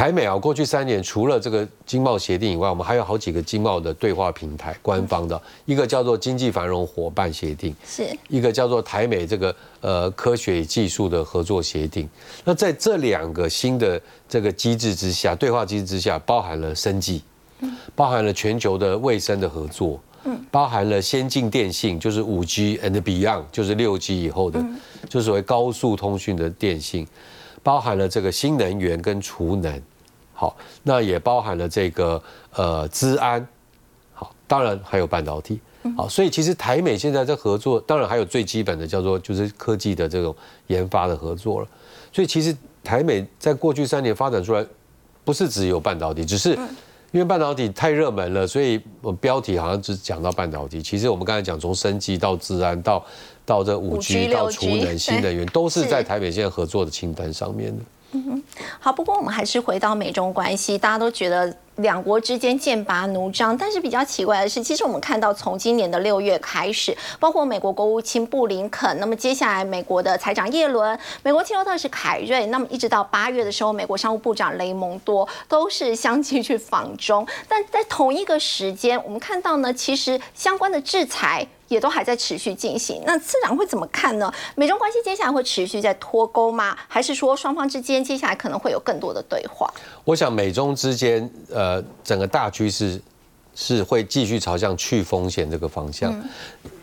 [0.00, 8.08] 台美啊，过去三年除了这个经贸协定以外，我们还有好几个经贸的对话平台，官方的一个叫做经济繁荣伙伴协定，是。
[8.30, 12.08] 一个叫做台美这个呃科学与技术的合作协定。
[12.46, 17.22] 那在这两个新的这个机制之下，对话机制之下，包含了生计，
[17.94, 24.64] 包含了全球的卫生的合作，嗯，包含了先进电信，就是五 G and beyond，就是六 G 以后的，
[25.10, 27.06] 就所谓高速通讯的电信。
[27.62, 29.82] 包含了这个新能源跟储能，
[30.40, 32.22] 好，那也包含了这个
[32.54, 33.46] 呃资安，
[34.14, 35.60] 好，当然还有半导体，
[35.94, 40.34] 好，所以其实台美现在在合作，当然还有最基本的叫做就是科技的这种
[40.68, 41.68] 研发的合作了。
[42.10, 44.64] 所以其实台美在过去三年发展出来，
[45.26, 46.58] 不是只有半导体，只是
[47.12, 50.80] 因为半导体太热门了，所以我标题好像只讲到半导体。
[50.80, 53.04] 其实我们刚才讲从生技到治安到。
[53.46, 57.82] 到这五 G 到储能、新能源， 都是在台北现在合作的清单上面的。
[58.12, 58.42] 嗯
[58.78, 61.56] 好，不过我们还是回到美中关系，大家都觉得。
[61.76, 83.00] 两国之间剑拔弩张，但是比较奇怪的是，其实我们看到从今年的六月开始，包括美国国务卿布林肯，那么接下来美国的财长耶伦，美国汽油特使凯瑞，那么一直到八月的时候，美国商务部长雷蒙多都是相继去访中， 但在同一个时间，我们看到呢，其实相关的制裁也都还在持续进行。
[83.06, 84.30] 那次长会怎么看呢？
[84.54, 86.76] 美中关系接下来会持续在脱钩吗？
[86.88, 89.72] 还是说双方之间接下来可能会有更多的对话？
[90.04, 91.30] 我想美中之间，
[92.02, 93.00] 整个大趋势
[93.54, 96.14] 是会继续朝向去风险这个方向。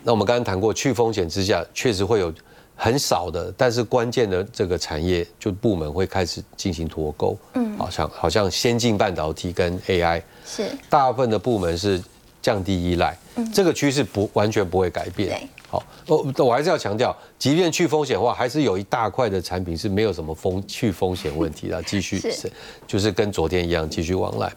[0.02, 2.32] 那我们刚刚谈过，去风险之下，确实会有
[2.76, 7.36] 很少的，但是关键的这个产业就部门会开始进行脱钩。
[7.54, 12.00] 嗯，好像好像先进半导体跟 AI 是大部分的部门是
[12.40, 15.48] 降低依赖，嗯这个趋势不完全不会改变。
[15.70, 22.50] 好，我我还是要强调，即便去风险的话，还是有一大块的产品是没有什么风去风险问题的，继续是
[22.86, 24.50] 就是跟昨天一样继续往来。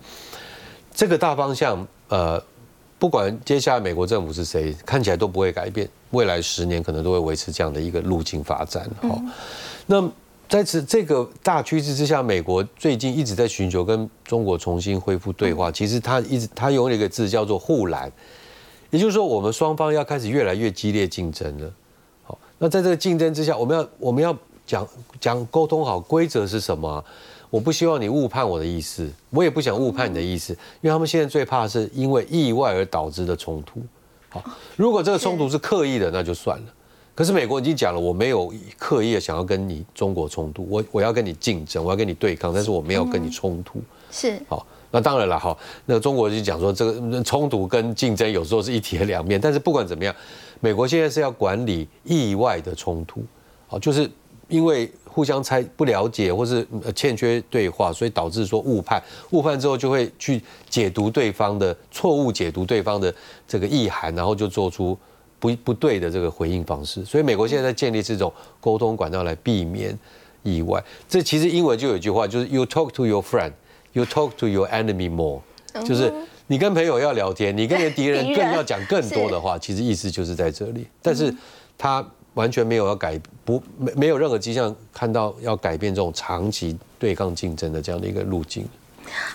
[0.95, 2.41] 这个大方向，呃，
[2.97, 8.89] 不管接下来美国政府是谁，看起来都不会改变，未来十年可能都会维持这样的一个路径发展。
[9.01, 9.21] 好，
[9.87, 10.09] 那
[10.47, 18.09] 在此这个大趋势之下，美国最近一直在寻求跟中国重新恢复对话，其实他一直他用了一个字叫做护栏。
[18.91, 21.73] 也就是说，我们双方要开始越来越激烈竞争了。
[22.23, 24.87] 好，那在这个竞争之下，我们要我们要讲
[25.19, 27.03] 讲沟通好规则是什么？
[27.49, 33.81] 我不希望你误判我的意思，我也不想误判你的意思，因为他们现在最怕是因为意外而导致的冲突。
[34.29, 34.43] 好，
[34.75, 36.65] 如果这个冲突是刻意的，那就算了。
[37.13, 43.81] 可是美国已经讲了，我没有刻意的想要跟你中国冲突，我我要跟你竞争，我要跟你对抗，但是我没有跟你冲突。
[44.11, 44.65] 是好。
[44.91, 49.39] 那当然了，哈，那中国就讲说，这个冲突跟竞争有时候是一体的两面。
[49.39, 50.13] 但是不管怎么样，
[50.59, 53.23] 美国现在是要管理意外的冲突，
[53.67, 54.09] 好，就是
[54.49, 63.13] 因为互相猜不了解，或是欠缺对话，所以导致说误判，误判之后就会去解读对方的错误，解读对方的
[63.47, 64.97] 这个意涵，然后就做出
[65.39, 67.05] 不不对的这个回应方式。
[67.05, 69.97] 所以美国现在在建立这种沟通管道来避免
[70.43, 70.83] 意外。
[71.07, 73.53] 这其实英文就有一句话，就是 “You talk to your friend”。
[73.93, 75.41] You talk to your enemy more，
[75.85, 76.11] 就是
[76.47, 79.57] 你跟朋友要聊天，你跟你的敌人更要讲更多的话。
[79.59, 81.33] 其实意思就是在这里，但是
[81.77, 88.65] 他完全没有要改，不没没有任何迹象看到要改变这种长期对抗竞争的这样的一个路径。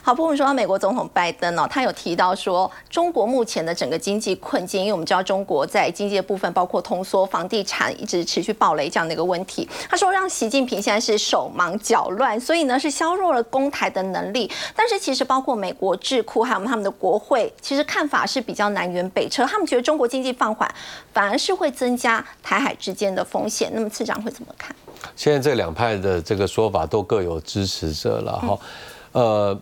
[0.03, 9.69] 好，不过说美国总统拜登哦，他有提到说，中国目前的整个经济困境，因为我们知道中国在经济的部分，包括通缩、房地产一直持续暴雷这样的一个问题。
[9.89, 14.51] 他说，让习近平现在是手忙脚乱，所以呢是削弱了攻台的能力。
[14.75, 19.45] 但是其实包括美国智库还有他们的国会，其实看法是比较南辕北辙。
[19.45, 20.73] 他们觉得中国经济放缓，
[21.13, 23.71] 反而是会增加台海之间的风险。
[23.75, 24.75] 那么次长会怎么看？
[25.15, 28.59] 现在这两派的这个说法都各有支持者了哈。
[29.17, 29.59] 呃，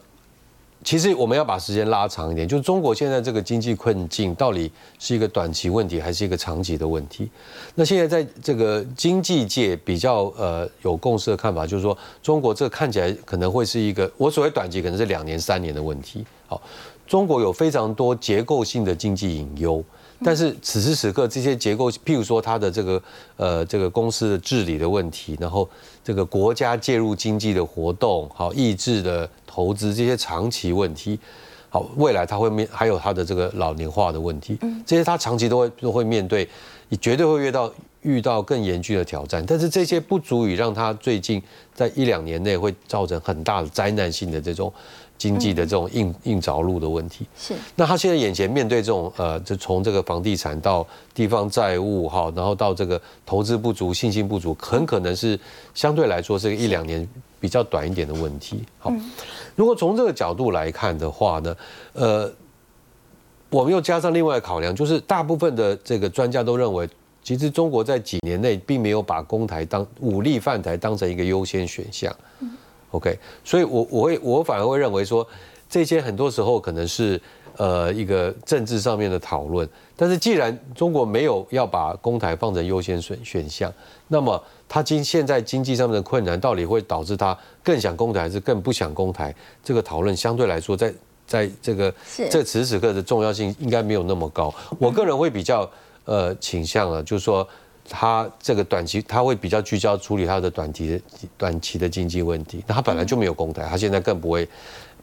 [0.82, 7.30] 其实我们要把时间拉长一点，就是中国现在这个经济困境到底是一个短期问题，还是一个长期的问题？
[7.76, 16.26] 那现在在这个经济界比较呃有共识的看法，就是说中国这看起来可能会是一个，我所谓短期可能是两年三年的问题。
[16.48, 16.60] 好，
[17.06, 19.84] 中国有非常多结构性的经济隐忧。
[20.24, 23.02] 但是此时此刻，这些结构，譬如说它的这个
[23.36, 25.68] 呃这个公司的治理的问题，然后
[26.04, 31.16] 这个国家介入经济的活动，好抑制的投资这些长期问题，
[31.68, 36.48] 好未来他会面还有他的这个老年化的问题，这些他长期都会都会面对，
[36.88, 41.40] 你绝对会遇到遇到更严峻的挑战，但是这些不足以让他最近
[41.72, 44.72] 在一两年内会造成很大的灾难性的这种
[45.24, 47.26] 经济的这种硬硬着陆的问题。
[47.34, 55.40] 是，那他现在眼前面对这种呃，就从这个房地产到地方债务哈，然后到这个投资不足、信心不足，很可能是
[55.72, 57.08] 相对来说是一两年
[57.40, 58.62] 比较短一点的问题。
[58.78, 58.92] 好，
[59.56, 61.56] 如果从这个角度来看的话呢，
[61.94, 62.30] 呃。
[63.50, 66.88] 我们又加上另外考量，就是大部分的这个专家都认为，
[67.22, 72.12] 其实中国在几年内并没有把公台当武力犯台当成一个优先选项。
[72.94, 75.26] OK，所以我我会我反而会认为说，
[75.68, 77.20] 这些很多时候可能是
[77.57, 79.68] 呃一个政治上面的讨论。
[79.96, 83.72] 但是既然中国没有要把公台放成优先选选项，
[84.09, 89.35] 那么他经现在经济上面的困难到底会导致他更想公台还是更不想公台？
[89.62, 90.94] 这个讨论相对来说在。
[91.26, 91.92] 在这个
[92.30, 94.54] 这此时此刻的重要性应该没有那么高。
[94.78, 95.68] 我个人会比较
[96.04, 97.48] 呃倾向啊，就是说
[97.88, 101.00] 他这个短期他会比较聚焦处理他的短期的
[101.36, 102.62] 短期的经济问题。
[102.66, 104.48] 那他本来就没有公台，他现在更不会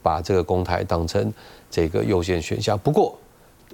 [0.02, 1.32] 把这个公台当成
[1.70, 2.78] 这个优先选项。
[2.80, 3.18] 不过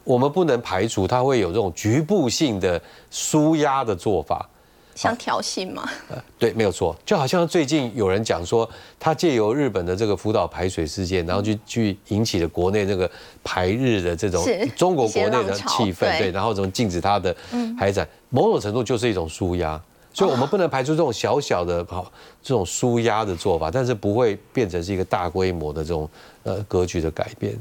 [0.03, 4.47] 我们不能排除他会有这种局部性的舒压的做法。
[4.95, 5.87] 像挑衅吗？
[6.09, 6.97] 呃，对，没有错。
[7.05, 8.67] 就好像最近有人讲说，
[8.99, 13.07] 他借由日本的这个福岛排水事件，然后去去引起了国内这个
[13.43, 14.43] 排日的这种
[14.75, 17.35] 中国国内的气氛，对，然后怎么禁止他的
[17.77, 19.79] 海产，某种程度就是一种舒压。
[20.13, 22.11] 所以我们不能排除这种小小的好
[22.41, 26.09] 这种舒压的做法，但是不会变成是一个大规模的这种
[26.41, 27.55] 呃格局的改变。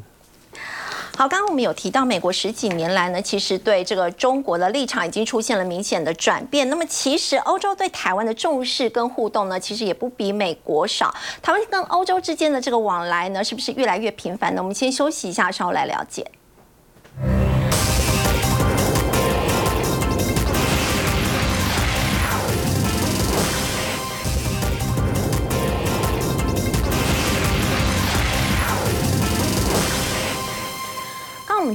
[1.15, 6.67] 好，刚刚我们有提到，美国十几年来呢，其实对这个中国的立场已经出现了明显的转变。
[6.71, 11.15] 那么，其实欧洲对台湾的重视跟互动呢，其实也不比美国少。
[11.43, 14.63] 台湾跟欧洲之间的这个往来呢，是不是越来越频繁呢？
[14.63, 16.31] 我们先休息一下，稍后来了解。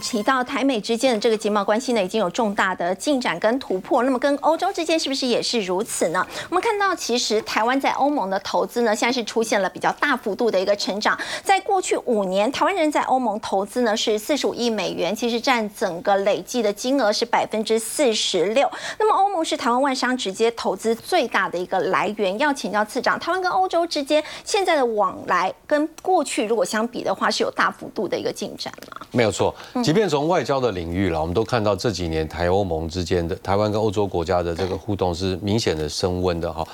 [0.02, 4.04] 提到台美之间的这个经贸关系呢，已经有重大的进展跟突破。
[4.04, 6.28] 那么跟欧洲之间是不是也是如此呢？
[6.50, 11.18] 我们看到，其实台湾在欧盟的投资呢，现在是出现了比较大幅度的一个成长。
[11.44, 18.70] 在过去五年，台湾人在欧盟投资呢是四十五亿美元，其实占整个累计的金额是百分之四十六。
[19.00, 22.38] 那么欧盟是台湾外商直接投资最大的一个来源。
[22.40, 29.06] 要请教次长，台湾跟欧洲之间现在的往来跟过去如果相比的话，是有大幅度的一个进展吗？
[29.12, 29.54] 没有错。
[29.92, 36.66] 即便从外交的领域了，我们都看到这几年台欧盟之间的台湾跟欧洲国家的这个互动是明显的升温的哈。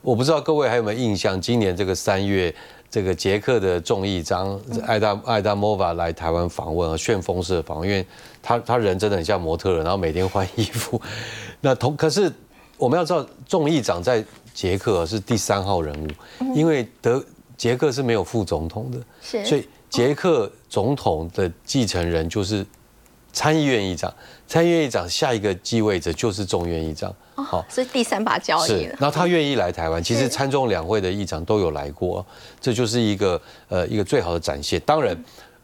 [0.00, 2.54] 我不知道各位还有没有印象，今年这个三月，
[2.90, 8.06] 这个捷克的众议长艾达艾达莫瓦来台湾访问啊，旋风式的访问，因为
[8.42, 10.98] 他他人真的很像模特人，然后每天换衣服。
[11.60, 12.32] 那同可是
[12.78, 15.94] 我们要知道，众议长在捷克是第三号人
[16.40, 17.22] 物，因为德
[17.54, 19.68] 捷克是没有副总统的，是所以。
[19.92, 22.66] 捷克总统的继承人就是
[23.30, 24.12] 参议院议长，
[24.48, 27.14] 参议院议长下一个继位者就是众院议长。
[27.34, 28.96] 好，所以第三把交椅了。
[28.98, 32.24] 然后他愿意来台湾，其实参众两会的议长都有来过，
[32.58, 34.80] 这就是一个呃一个最好的展现。
[34.86, 35.14] 当然，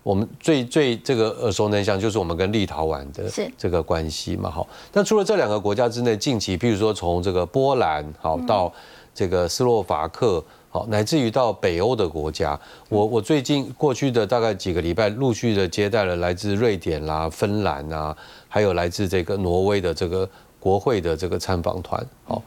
[0.02, 4.50] 我们最最这个耳熟能详就是我们跟立陶宛的这个关系嘛。
[4.50, 8.70] 好，那除了这两个国家之内，近期譬如说从这个波兰好到
[9.14, 10.44] 这个斯洛伐克。
[10.78, 12.56] 好，乃至于到北欧的国家，
[12.88, 18.16] 我我最近过去的大概几个礼拜，陆续的接待了来自瑞典啦、芬兰啊，
[18.48, 20.28] 还有来自这个挪威的这个
[20.60, 22.00] 国会的这个参访团。
[22.24, 22.40] 好，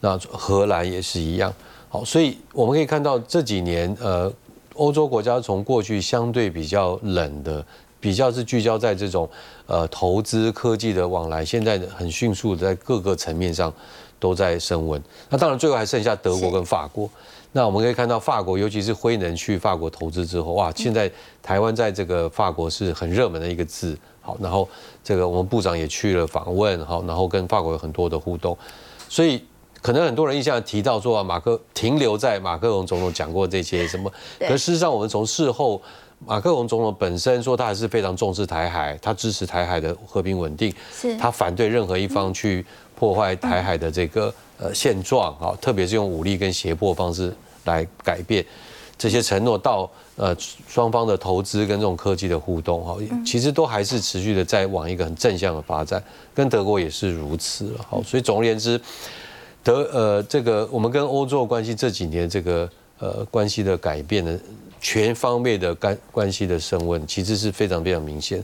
[0.00, 1.50] 那荷兰也是一样。
[1.88, 4.30] 好，所以我们可以看到这几年，呃，
[4.74, 7.64] 欧洲国家从过去相对比较冷的，
[8.00, 9.28] 比较是聚焦在这种
[9.66, 13.72] 呃投资科技的往来，现在很迅速的在各个层面上
[14.18, 15.00] 都在升温。
[15.28, 17.08] 那当然最后还剩下德国跟法国。
[17.52, 21.10] 那我们可以看到，法国尤其是辉能去法国投资之后，哇，现在
[21.42, 23.98] 台湾在这个法国是很热门的一个字。
[24.22, 24.68] 好，然后
[25.02, 28.56] 这个我们部长也去了访问，好，然后跟法国有很多的互动。
[29.08, 29.42] 所以
[29.82, 34.08] 可能很多人印象提到说啊，马克停留在马克龙总统讲过这些什么，
[34.38, 35.82] 可事实上我们从事后，
[36.26, 44.32] 马克龙总统本身说他还是非常重视台海，他支持台海的和平稳定，是他反对任何一方去破坏台海的这个。
[44.62, 48.44] 呃，现状啊，特别是用武力跟胁迫方式来改变
[48.98, 50.36] 这些承诺，到呃
[50.68, 56.04] 双方的投资跟这种科技的互动哈，其实都还是持续的在往一个很正向的发展，
[56.34, 57.86] 跟德国也是如此了。
[57.88, 58.78] 好，所以总而言之，
[59.64, 62.68] 德呃这个我们跟欧洲关系这几年这个
[62.98, 64.38] 呃关系的改变呢，
[64.80, 68.42] 全方面的干关系的升温，其实是非常非常明显。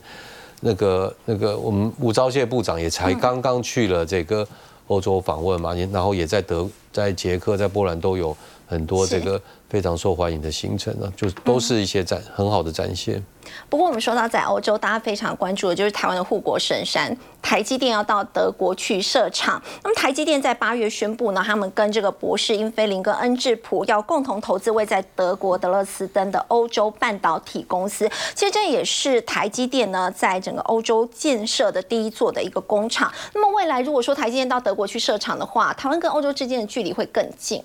[0.61, 4.47] 那个那个我们吴钊燮部长也才刚刚去了这个。
[4.89, 8.37] 欧洲访问嘛，然后也在德、在捷克、在波兰都有
[8.68, 13.23] 很多这个非常受欢迎的行程呢，就都是一些展很好的展现。
[13.69, 19.62] 不过我们说到在欧洲，大家非常关注的就是台湾的护国神山台积电要到德国去设厂。
[19.85, 28.09] 那么台积电在八月宣布呢，他们跟这个博士英飞凌跟恩智浦要共同投资位在德国德勒斯登的欧洲半导体公司。
[28.35, 33.12] 其实这也是台积电呢在整个欧洲建设的第一座的一个工厂。
[33.33, 37.62] 那么未来如果说台积电到德国去设厂的话，台湾跟欧洲之间的距离会更近。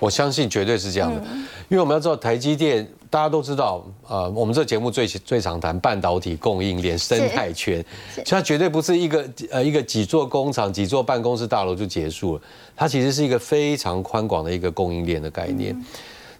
[0.00, 1.22] 我相信绝对是这样的，
[1.68, 2.88] 因为我们要知道台积电。
[3.10, 7.84] 大家都知道，呃，我们这节目最最常谈半导体供应链生态圈，
[8.24, 12.42] 它绝对不是一个呃一个几座工厂、几座办公室大楼就结束了，
[12.76, 15.76] 它其实是一个非常宽广的一个供应链的概念。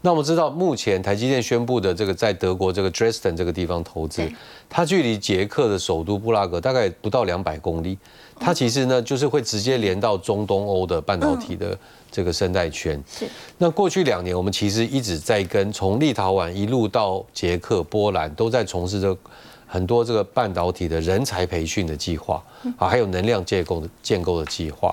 [0.00, 4.22] 那我们知道，目前台积电宣布的这个在德国这个 Dresden 这个地方投资，
[4.68, 7.98] 它距离捷克的首都布拉格大概不到两百公里，
[8.40, 11.78] 它其实呢就是会直接连到中东欧的半导体的。
[12.12, 13.24] 这个生态圈是。
[13.56, 19.16] 那过去两年，我们其实一直在跟从立陶宛一路到捷克、波兰，都在从事着
[19.64, 22.42] 很多这个半导体的人才培训的计划
[22.76, 24.92] 啊，还有能量建构的建构的计划。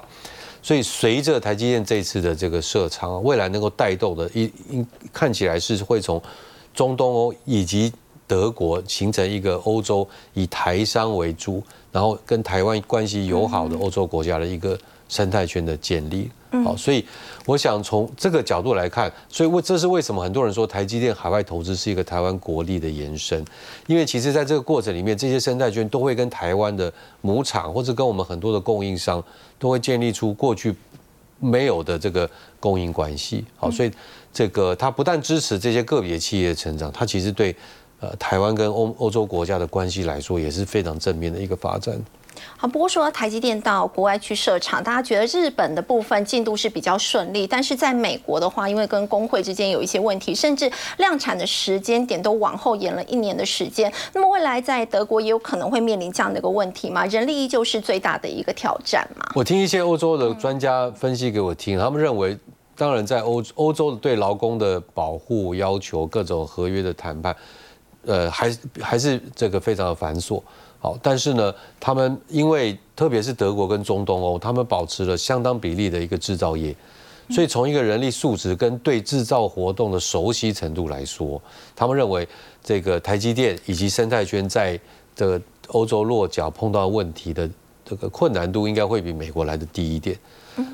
[0.61, 6.21] 所以，随着台积电这次的这个设厂，未来能够带动的，一一看起来是会从
[6.71, 7.91] 中东欧以及
[8.27, 11.63] 德国形成一个欧洲以台商为主，
[11.97, 14.77] 然后跟台湾关系友好的欧洲国家的一个
[15.09, 16.29] 生态圈的建立。
[16.63, 17.03] 好，所以
[17.43, 23.43] 我想从这个角度来看，所以为这是为什么很多人说台积电海外投资是一个台湾国力的延伸，
[23.87, 29.23] 因为其实在这个过程里面，这些生态圈都会跟台湾的母厂或者跟我们很多的供应商
[29.57, 30.75] 都会建立出过去
[31.39, 32.29] 没有的这个
[32.59, 33.43] 供应关系。
[33.55, 33.91] 好，所以
[34.31, 37.55] 这个它不但支持这些个别企业的成长，它其实对
[37.99, 41.99] 呃台湾跟欧欧洲国家的关系来说也是非常正面的一个发展。
[42.55, 53.91] 好，不过说台积电到国外去设厂，大家觉得日本的部分进度是比较顺利，但是在美国的话，因为跟工会之间有一些问题，甚至量产的时间点都往后延了一年的时间。
[54.13, 57.05] 那么未来在德国也有可能会面临这样的一个问题吗？
[57.07, 59.27] 人力依旧是最大的一个挑战嘛？
[59.33, 62.37] 我听一些欧洲的专家分析给我听，他们认为，
[62.75, 67.35] 当然在欧欧洲对劳工的保护要求、各种合约的谈判，
[68.07, 70.41] 呃，还还是这个非常的繁琐。
[70.79, 76.75] 好，但是呢，他们因为特别是德国跟中东欧，他们保持了相当比例的一个制造业，
[77.29, 81.41] 所以从一个人力素质跟对制造活动的熟悉程度来说，
[81.75, 82.27] 他们认为
[82.63, 84.79] 这个台积电以及生态圈在
[85.15, 87.49] 这个欧洲落脚碰到问题的
[87.83, 90.17] 这个困难度应该会比美国来的低一点。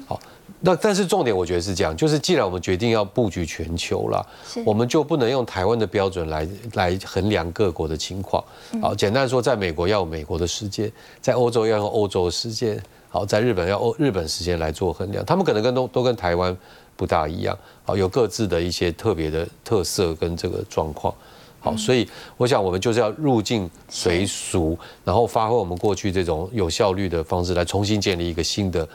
[0.06, 0.20] 好。
[0.66, 4.26] 那但是重点，我觉得是这样，就是既然我们决定要布局全球了，
[4.66, 8.42] 我们就不能用台湾的标准来来衡量各国的情况。
[8.82, 10.90] 好，简单说，在美国要有美国的时间，
[11.20, 15.26] 在欧洲要用欧洲的时间，好，在日本要欧日本时间来做衡量。
[15.26, 16.56] 他们可能跟都都跟台湾
[16.96, 21.14] 不大一样，好，有各自的一些特别的特色跟这个状况。
[21.60, 22.08] 好，所以
[22.38, 28.88] 我想我们就是要入境随俗，然后发挥我们过去这种有效率的方式，来重新建立一个新的。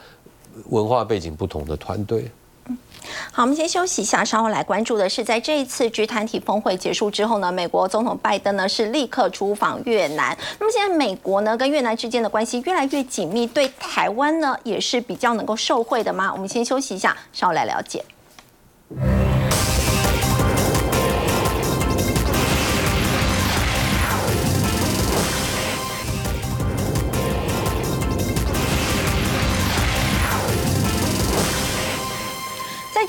[0.67, 2.29] 文化背景不同的团队。
[3.31, 10.37] 好，我们先休息一下，稍后来关注的是，在这一次 G 团体峰会结束之后呢，美国总统拜登呢是立刻出访越南。
[10.59, 16.31] 那么现在美国呢跟越南之间的关系越来越紧密，对台湾呢也是比较能够受惠的吗？
[16.31, 18.03] 我们先休息一下，稍后来了解。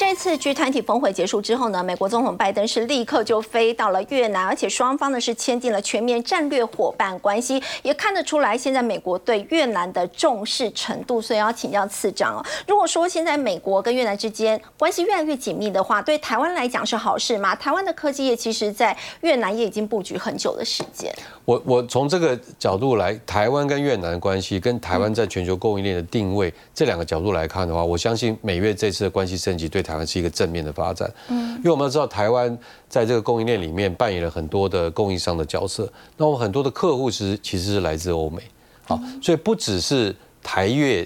[0.01, 11.21] 这次 G 团体峰会结束之后呢，美国总统拜登是立刻就飞到了越南，而且双方呢是签订了全面战略伙伴关系，也看得出来现在美国对越南的重视程度。
[11.21, 17.55] 所以要请教次长哦，如果说现在美国跟越南之间关系越来越紧密的话，对台湾来讲是好事吗？
[17.55, 21.15] 台湾的科技业其实在越南也已经布局很久的时间。
[21.45, 29.85] 我我从这个角度来，台湾跟越南的关系，跟台湾在全球供应链的定位这两个角度来看的话，我相信美越这次的关系升级对。
[29.91, 32.57] 台湾是一个正面的发展，嗯，因为我们要知道台湾
[32.89, 38.41] 在这个供应链里面扮演了很多的供应商的角色，那我们很多的客户其实其实是来自欧美，
[38.85, 40.15] 好，所以不只是
[40.45, 41.05] 台越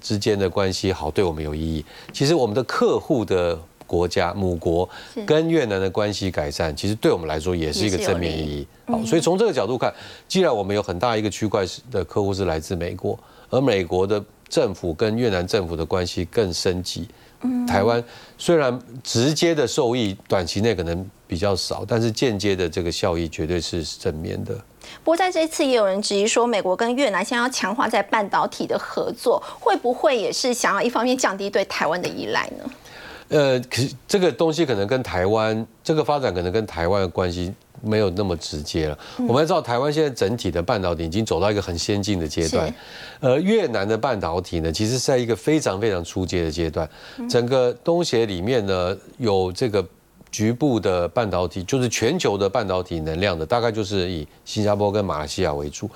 [0.00, 4.88] 之间的关系好对我们有意义，其实我们的客户的国家母国
[5.26, 9.92] 跟越南的关系改善，其实对我们来说也是一个正面意义，好，所以从这个角度看，
[10.28, 13.18] 既然我们有很大一个区块的客户是来自美国，
[13.50, 17.08] 而美国的政府跟越南政府的关系更升级。
[17.66, 18.02] 台湾
[18.36, 24.54] 虽然直接的受益短期内可能比较少，但是间接的这个效益绝对是正面的。
[25.04, 32.70] 不过在这一次也有人质疑说，美国跟越南现在要强化在半导体的合作，会不会也是想要一方面降低对台湾的依赖呢？
[33.28, 38.98] 呃，可是这个东西可能跟台湾这个发展可能跟台湾的关系没有那么直接了。
[39.18, 42.74] 我们要知道，台湾现在整体的半导体已经走到一个很先进的阶段，
[43.20, 46.88] 而越南的半导体呢，其实是在一个非常非常初阶的阶段。
[47.28, 49.84] 整个东协里面呢，有这个
[50.30, 55.90] 局部的半导体，就是全球的半导体能量的，大概就是以新加坡跟马来西亚为主。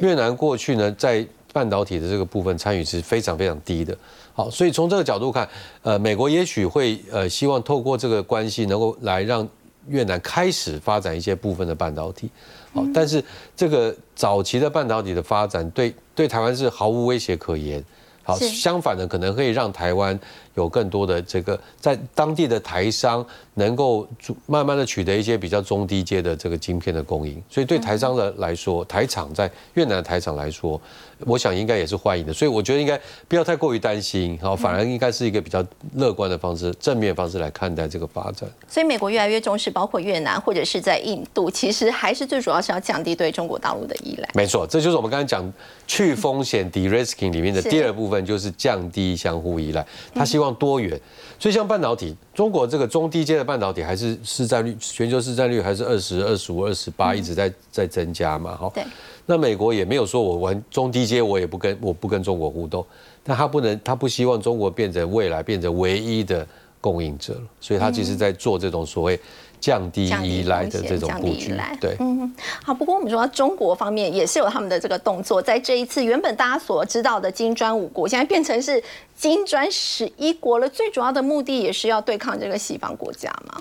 [0.00, 3.96] 越南过去呢，在半导体的这个部分参与是非常非常低的。
[4.34, 5.48] 好，所以从这个角度看，
[5.82, 9.48] 呃，美国也许会呃希望透过这个关系，能够来让
[9.88, 12.30] 越南开始发展一些部分的半导体。
[12.72, 13.22] 好，但是
[13.56, 17.82] 这个早期的半导体的发展，对对台湾是毫无威胁可言。
[18.22, 20.18] 好，相反的，可能可以让台湾
[20.54, 23.24] 有更多的这个在当地的台商
[23.54, 24.06] 能够
[24.44, 27.42] 慢慢的取得一些比较中低阶的这个晶片的供应。
[27.48, 30.80] 所以对台商的来说，台厂在越南的台厂来说。
[31.26, 35.64] 我想应该也是欢迎的，所以我觉得应该不要太过于担心，好，反而应该是一个比较
[35.94, 38.48] 乐观的方式、正面方式来看待这个发展。
[38.68, 44.28] 所以美国越来越重视，包括越南或者是在印度，其实还是最主要是要降低对中国大陆的依赖。
[44.34, 45.52] 没错，这就是我们刚才讲
[45.86, 49.84] 去风险 （de-risking） 里面的第二部分，就是降低相互依赖。
[50.14, 51.00] 他希望多元，
[51.38, 58.70] 所以像半导体，中国这个中低阶的半导体还是市占率，全球市占率还是二十二、十五、二十八，一直在在增加嘛，哈。
[58.74, 58.84] 对。
[59.30, 62.84] 那美国也没有说我玩中低阶，我也不跟我不跟中国互动，
[63.22, 66.46] 但他不能，他不希望中国变成未来变成唯一的
[66.80, 69.20] 供应者了，所以他其实在做这种所谓
[69.60, 71.54] 降低依赖的这种布局。
[71.78, 72.72] 对，嗯，好。
[72.72, 78.82] 不过我们说中国方面也是有他们的这个动作，在这一次原本大家所知道的金砖五国，现在变成是
[79.14, 80.66] 金砖十一国了。
[80.66, 83.60] 最主要的目的也是要对抗这个西方国家嘛。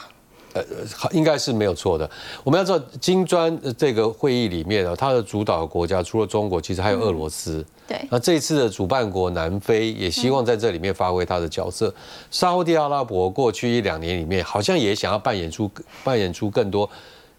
[0.57, 2.09] 呃，应该是没有错的。
[2.43, 7.65] 我们要知道，金砖这个会议里面啊，它的主导国家除了中国，其实还有俄罗斯。
[7.87, 7.99] 对。
[8.09, 11.93] 那这一次的主办国南非也希望在这里面发挥它的角色。
[12.31, 15.69] 沙地阿拉伯过去一两年里面，好像也想要扮演出
[16.03, 16.89] 扮演出更多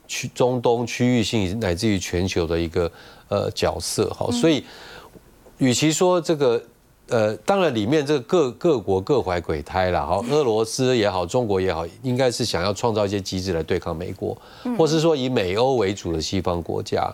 [0.06, 2.90] 区中东区域性乃至于全球的一个
[3.28, 4.08] 呃角色。
[4.16, 4.64] 好，所以
[5.58, 6.62] 与其说这个。
[7.08, 10.22] 呃，当然，里面这个各各国各怀鬼胎了哈。
[10.30, 14.36] 俄罗斯也好，中国也好，应该是想要创造一些机制来对抗美国，
[14.76, 17.10] 或是说以美欧为主的西方国家。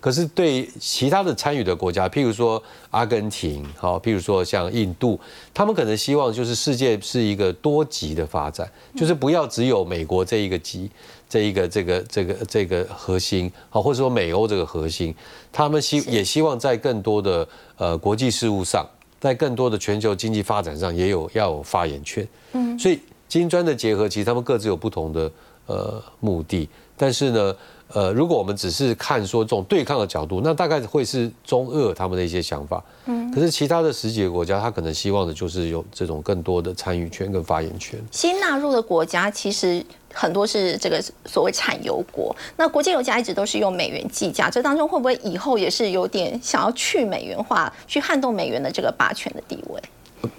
[0.00, 5.18] 可是对其他的参与的国家，譬如说阿根廷，好，譬如说像印度，
[5.54, 10.90] 他们可能希望就是世界是一个多极的发展，就是不要只有美国这一个极，
[11.26, 15.14] 这一个这个这个这个核心，好，或者说美欧这个核心，
[15.50, 18.86] 他们希也希望在更多的呃国际事务上。
[19.20, 25.30] 在更多的全球经济发展上也有要有发言权，嗯，所以金砖的结合其实他们各自有不同的
[25.66, 27.54] 呃目的，但是呢，
[27.92, 37.98] 呃，如果我们只是看说这种对抗的角度，那大概会是中俄他们的一些想法，嗯，可是其他的十几个国家，他可能希望的就是有这种更多的参与权跟发言权。
[38.10, 39.84] 新纳入的国家其实。
[40.14, 49.80] 很多是这个所谓产油国，那国际油价一直都是用美元计价，这当中会不会以后也是有点想要去美元化，去撼动美元的这个霸权的地位？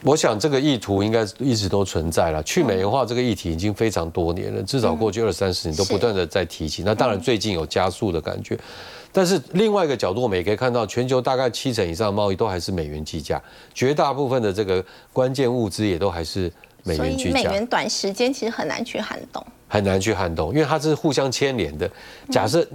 [0.03, 2.41] 我想这个意图应该一直都存在了。
[2.43, 6.83] 去美元化这个议题已经非常多年了，至少过去二三十年都不断的在提起。
[6.83, 8.57] 那当然最近有加速的感觉，
[9.11, 13.41] 但是另外一个角度，我们也可以看到，全球大概七成以上的贸易都还是美元计价，
[13.73, 16.51] 绝大部分的这个关键物资也都还是
[16.83, 17.31] 美元计价。
[17.31, 19.45] 美元短时间其实很难去撼动。
[19.71, 21.87] 很难去撼动，因为它是互相牵连的。
[22.31, 22.67] 假设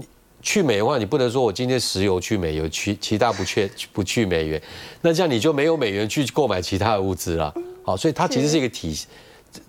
[0.44, 4.62] 去美元化，你不能说我今天石油去美元，其其他不去不去美元，
[5.00, 7.52] 那这样你就没有美元去购买其他的物资了。
[7.82, 8.94] 好，所以它其实是一个体，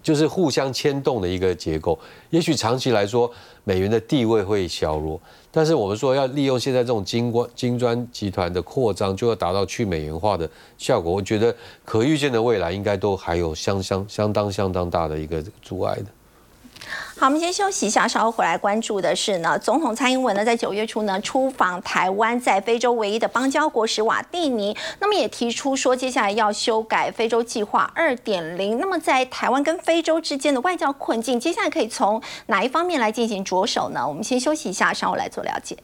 [0.03, 1.97] 就是互相牵动的一个结构。
[2.30, 3.32] 也许长期来说，
[3.63, 5.19] 美元的地位会削弱，
[5.49, 11.09] 但是我们说要利用现在这种金光金砖集团的扩张，就要达到去美元化的效果。
[11.09, 11.55] 我觉得
[11.86, 16.05] 可预见的未来应该都还有相相相当相当大的一个阻碍的。
[17.18, 28.78] 好，我们先休息一下，稍后回来关注的是呢，总统蔡英文呢在九月初呢出访台湾，在非洲唯一的邦交国史瓦蒂尼，那么也提出说接下来要修改非洲计划二点零。
[28.80, 34.05] 那么在台湾跟非洲之间的外交困境，接下来可以从哪一方面来进行着手呢？
[34.05, 35.78] 我们先休息一下，稍后来做了解。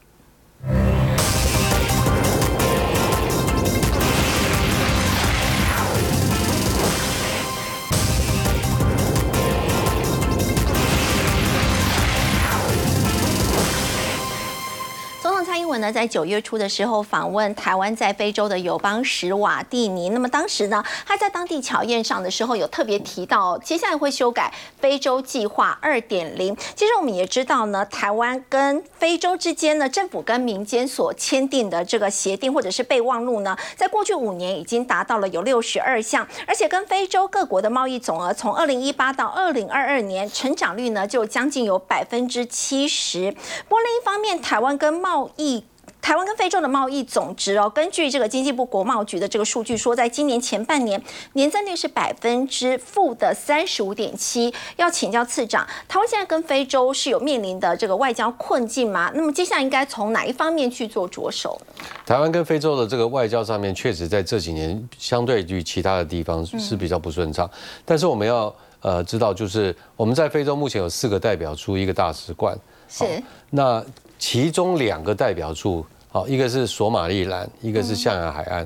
[15.43, 20.09] 蔡英文呢，在九月初的时候访问台湾在非洲的友邦史瓦蒂尼。
[20.09, 26.55] 那么当时呢，他在当地巧宴上的时候，有特别提到，接下来会修改非洲计划二点零。
[26.75, 43.31] 其实我们也知道呢，台湾跟非洲之间呢，政府跟民间所签订的这个协定或者是备忘录呢，在过去五年已经达到了有六十二项，而且跟非洲各国的贸易总额从二零一八到二零二二年成长率呢，就将近有百分之七十。
[43.67, 45.63] 不过另一方面，台湾跟贸易。
[45.99, 50.99] 台湾跟非洲的贸易总值哦，根据这个经济部国贸局的这个数据说，在今年前半年
[51.33, 54.51] 年增率是百分之负的三十五点七。
[54.77, 59.11] 要请教次长，台湾现在跟非洲是有面临的这个外交困境吗？
[59.13, 61.85] 那么接下来应该从哪一方面去做着手呢？
[62.03, 67.49] 台湾跟非洲的这个外交上面，确实在这几年相对于其他的地方是比较不顺畅。
[67.85, 72.57] 但是我们要呃知道，就是我们在非洲目前有四个代表处，一个大使馆。
[72.89, 73.05] 是。
[73.51, 73.83] 那
[74.21, 78.65] 其中两个代表处，好，一个是索马利兰，一个是象牙海岸，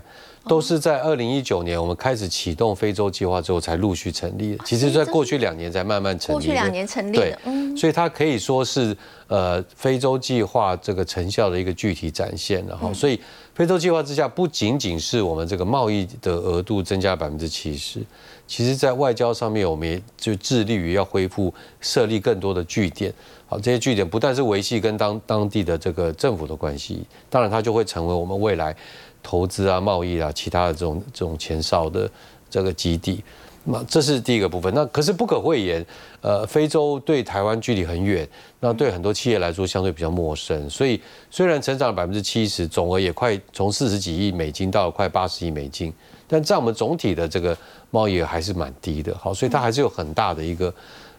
[0.50, 4.64] 都是在二零一九年我们开始启动非洲计划之后才陆续成立的。
[4.66, 6.40] 其实，在过去两年才慢慢成立。
[6.40, 8.96] 过去两年成立的，对，所以它可以说是
[9.28, 12.62] 呃非洲计划这个成效的一个具体展现。
[12.68, 13.18] 然后，所以
[13.54, 18.02] 非洲计划之下，不仅仅是我们这个贸易的额度增加百分之七十，
[18.46, 23.14] 其实在外交上面，我们也就致力于要恢复设立更多的据点。
[23.48, 28.76] 好，这些据点不但是维系跟当当地的这个政府的关系，当然它就会成为我们未来
[29.22, 32.10] 投资啊、贸易啊、其他的这种这种前哨的
[32.50, 33.24] 这个基地。
[33.68, 34.74] 那这是第一个部分。
[34.74, 35.86] 那可是不可讳言，
[36.22, 38.28] 呃，非洲对台湾距离很远，
[38.60, 40.68] 那对很多企业来说相对比较陌生。
[40.68, 45.94] 所以虽然成长了百分之七十，总额也快从四十几亿美金到快八十亿美金，
[46.28, 47.56] 但在我们总体的这个
[47.92, 49.16] 贸易还是蛮低的。
[49.16, 50.74] 好，所以它还是有很大的一个。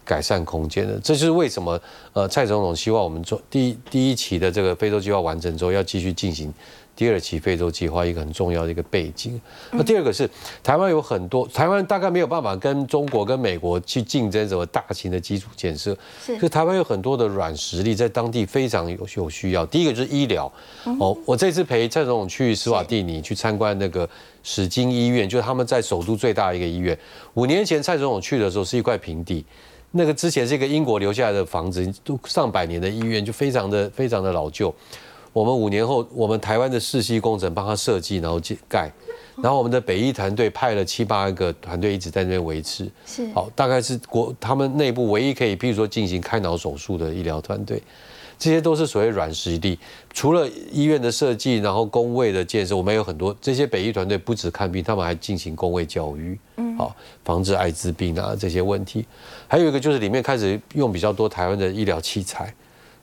[0.07, 1.79] 改善空间的，这就是为什么
[2.13, 6.51] 呃蔡总统希望我们做第第一期的这个非洲计划完成之后，要继续进行
[6.95, 9.39] 第二期非洲计划一个很重要的一个背景。
[9.71, 10.27] 那第二个是
[10.63, 15.95] 台湾有很多，台湾大概没有办法跟中国跟美国去竞争什么大型的基础建设，
[16.25, 19.65] 是台湾有很多的软实力在当地非常有有需要。
[19.65, 20.51] 第一个就是医疗
[20.99, 24.09] 哦，我这次陪蔡总统去斯瓦蒂尼去参观那个
[24.41, 26.97] 史金医院，就是他们在首都最大的一个医院。
[27.33, 29.45] 五年前蔡总统去的时候是一块平地。
[29.91, 34.73] 那个之前是一个英国留下来的房子，都上百年的医院，就非常的非常的老旧。
[35.33, 38.91] 我们五年后，我们台湾的世熙工程帮他设计，然后盖，
[39.41, 42.89] 然后我们的北医团队派了七八个团队一直在那边维持。
[43.05, 47.81] 是好，大概是国他们内部唯一可以，譬如说进行开脑手术的医疗团队。
[48.39, 49.79] 这些都是所谓软实力，
[50.13, 59.05] 除了医院的设计，然后工位的建设，我们有很多这些北医团队不止看病，他们还进行工位教育，嗯，好，防治艾滋病啊这些问题。
[59.47, 62.53] 还有一个就是里面开始用比较多台湾的医疗器材，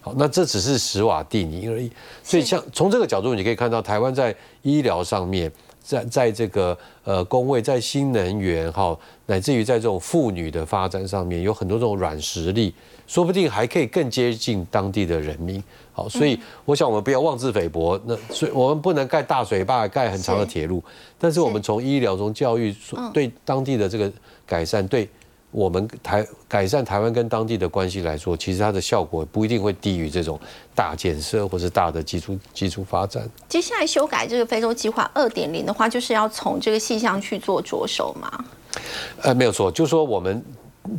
[0.01, 1.91] 好，那这只是史瓦蒂尼而已。
[2.23, 5.51] 所以像从这个角度，你可以看到台湾在医疗上面。
[5.85, 12.75] 在在这个呃工位，在新能源哈，乃至于在这种妇女的发展上面，有很多这种软实力，
[13.07, 15.63] 说不定还可以更接近当地的人民。
[15.93, 18.01] 好，所以我想我们不要妄自菲薄。
[18.07, 20.83] 那所以我们不能盖大水坝，盖很长的铁路，
[21.19, 22.75] 但是我们从医疗、从教育，
[23.13, 24.11] 对当地的这个
[24.47, 25.07] 改善，对。
[25.55, 30.37] 我们台改善台湾跟当地的关系来说，其实它的效果不一定会低于这种
[30.75, 33.25] 大建设或是大的基础基础发展。
[33.49, 38.45] 接下来修改这个非洲计划二点零的话，就是要从这个细项去做着手吗？
[39.23, 40.43] 呃，没有错，就是说我们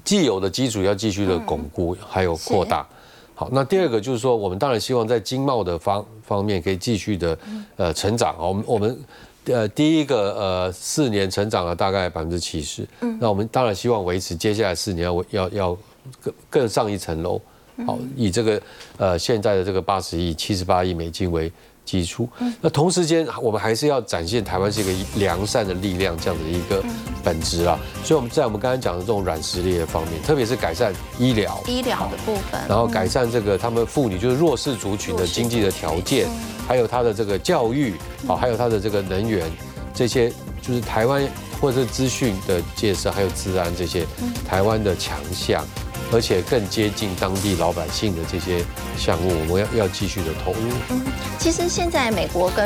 [0.06, 2.88] 既有的基础要继续的巩固，还有扩大。
[3.34, 7.38] 好，那第二个就是说，我们当然希望在经贸的方方面可以继续的
[7.76, 8.34] 呃成长。
[8.40, 8.98] 我们我们。
[9.46, 15.78] 呃，第一个呃，四年成长了大概百分之七十，嗯，那我们当然希望维持接下来四年要要要
[16.22, 17.40] 更更上一层楼，
[17.86, 18.62] 好，以这个
[18.98, 21.52] 呃现在的这个八十亿、七十八亿美金为。
[21.86, 22.28] 基础，
[22.60, 26.84] 那同时间我们还是要展现台湾是一个良善的力量这样的一个
[27.24, 31.62] 本质啊，所以我们在我们刚才讲的这种软实力的方面，特别是改善医疗。
[31.68, 36.28] 医疗的部分，然后改善这个他们妇女就是弱势族群的经济的条件，
[36.68, 37.94] 还有他的这个教育，
[38.28, 39.50] 好，还有他的这个能源，
[39.94, 40.30] 这些
[40.62, 41.28] 就是台湾
[41.62, 44.06] 或者是资讯的建设，还有治安这些
[44.48, 45.64] 台湾的强项。
[46.12, 48.64] 而且更接近当地老百姓的这些
[48.96, 50.60] 项目，我们要要继续的投入。
[51.40, 52.64] 其实现在美国跟